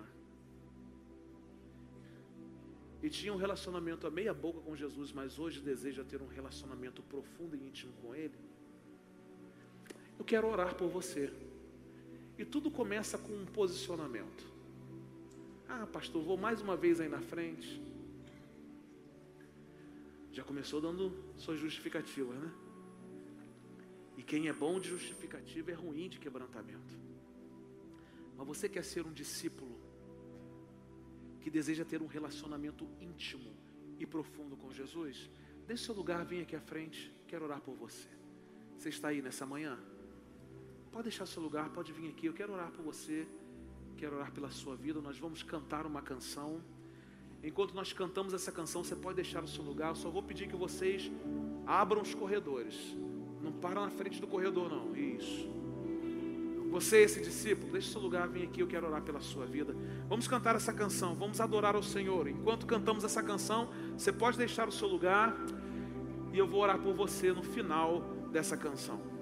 e 3.04 3.10
tinha 3.10 3.32
um 3.32 3.38
relacionamento 3.38 4.08
a 4.08 4.12
meia 4.12 4.34
boca 4.34 4.60
com 4.62 4.76
Jesus, 4.76 5.12
mas 5.12 5.38
hoje 5.38 5.62
deseja 5.62 6.04
ter 6.04 6.22
um 6.22 6.28
relacionamento 6.28 7.04
profundo 7.04 7.56
e 7.56 7.68
íntimo 7.68 7.94
com 8.02 8.16
Ele, 8.16 8.38
eu 10.18 10.26
quero 10.26 10.48
orar 10.48 10.74
por 10.76 10.88
você. 10.88 11.32
E 12.38 12.44
tudo 12.44 12.72
começa 12.72 13.18
com 13.18 13.34
um 13.34 13.46
posicionamento. 13.46 14.53
Ah, 15.76 15.88
pastor, 15.88 16.22
vou 16.22 16.38
mais 16.38 16.62
uma 16.62 16.78
vez 16.78 17.02
aí 17.02 17.10
na 17.10 17.20
frente. 17.20 17.82
Já 20.32 20.44
começou 20.44 20.80
dando 20.80 21.12
suas 21.36 21.60
justificativas, 21.60 22.38
né? 22.38 22.54
E 24.16 24.22
quem 24.22 24.48
é 24.48 24.54
bom 24.54 24.80
de 24.80 24.90
justificativa 24.90 25.72
é 25.72 25.74
ruim 25.74 26.10
de 26.10 26.20
quebrantamento. 26.20 26.94
Mas 28.38 28.46
você 28.46 28.70
quer 28.70 28.84
ser 28.84 29.04
um 29.04 29.12
discípulo 29.12 29.76
que 31.42 31.50
deseja 31.50 31.84
ter 31.84 32.04
um 32.04 32.08
relacionamento 32.08 32.88
íntimo 33.02 33.52
e 33.98 34.06
profundo 34.06 34.56
com 34.56 34.72
Jesus? 34.72 35.28
Deixe 35.66 35.86
seu 35.86 35.96
lugar, 35.96 36.24
vem 36.24 36.42
aqui 36.42 36.56
à 36.56 36.62
frente. 36.62 37.12
Quero 37.28 37.46
orar 37.46 37.62
por 37.62 37.74
você. 37.74 38.10
Você 38.78 38.90
está 38.90 39.08
aí 39.08 39.24
nessa 39.24 39.44
manhã? 39.44 39.80
Pode 40.92 41.06
deixar 41.06 41.26
seu 41.26 41.42
lugar, 41.42 41.72
pode 41.72 41.92
vir 41.92 42.10
aqui. 42.12 42.28
Eu 42.28 42.34
quero 42.34 42.54
orar 42.54 42.72
por 42.72 42.84
você. 42.84 43.28
Quero 43.98 44.16
orar 44.16 44.32
pela 44.32 44.50
sua 44.50 44.76
vida. 44.76 45.02
Nós 45.02 45.18
vamos 45.18 45.44
cantar 45.44 45.86
uma 45.86 46.02
canção. 46.02 46.62
Enquanto 47.44 47.74
nós 47.74 47.92
cantamos 47.92 48.34
essa 48.34 48.52
canção, 48.52 48.84
você 48.84 48.96
pode 48.96 49.16
deixar 49.16 49.44
o 49.44 49.48
seu 49.48 49.64
lugar. 49.64 49.90
Eu 49.90 49.96
só 49.96 50.10
vou 50.10 50.24
pedir 50.24 50.48
que 50.48 50.56
vocês 50.56 51.12
abram 51.66 52.02
os 52.02 52.14
corredores. 52.14 52.76
Não 53.42 53.52
para 53.52 53.82
na 53.82 53.90
frente 53.90 54.22
do 54.22 54.28
corredor, 54.28 54.70
não. 54.70 54.96
Isso. 54.96 55.50
Você, 56.74 57.04
esse 57.04 57.22
discípulo, 57.22 57.72
deixe 57.72 57.92
seu 57.92 58.02
lugar, 58.02 58.28
vem 58.28 58.44
aqui, 58.44 58.60
eu 58.60 58.66
quero 58.66 58.88
orar 58.88 59.04
pela 59.04 59.20
sua 59.20 59.46
vida. 59.46 59.76
Vamos 60.10 60.28
cantar 60.28 60.56
essa 60.56 60.74
canção, 60.74 61.14
vamos 61.14 61.40
adorar 61.40 61.76
ao 61.76 61.84
Senhor. 61.84 62.28
Enquanto 62.28 62.66
cantamos 62.66 63.04
essa 63.04 63.22
canção, 63.22 63.70
você 63.96 64.12
pode 64.12 64.40
deixar 64.40 64.68
o 64.68 64.72
seu 64.72 64.88
lugar 64.88 65.38
e 66.32 66.38
eu 66.38 66.48
vou 66.48 66.62
orar 66.62 66.80
por 66.80 66.96
você 66.96 67.32
no 67.32 67.44
final 67.44 68.02
dessa 68.32 68.58
canção. 68.58 69.13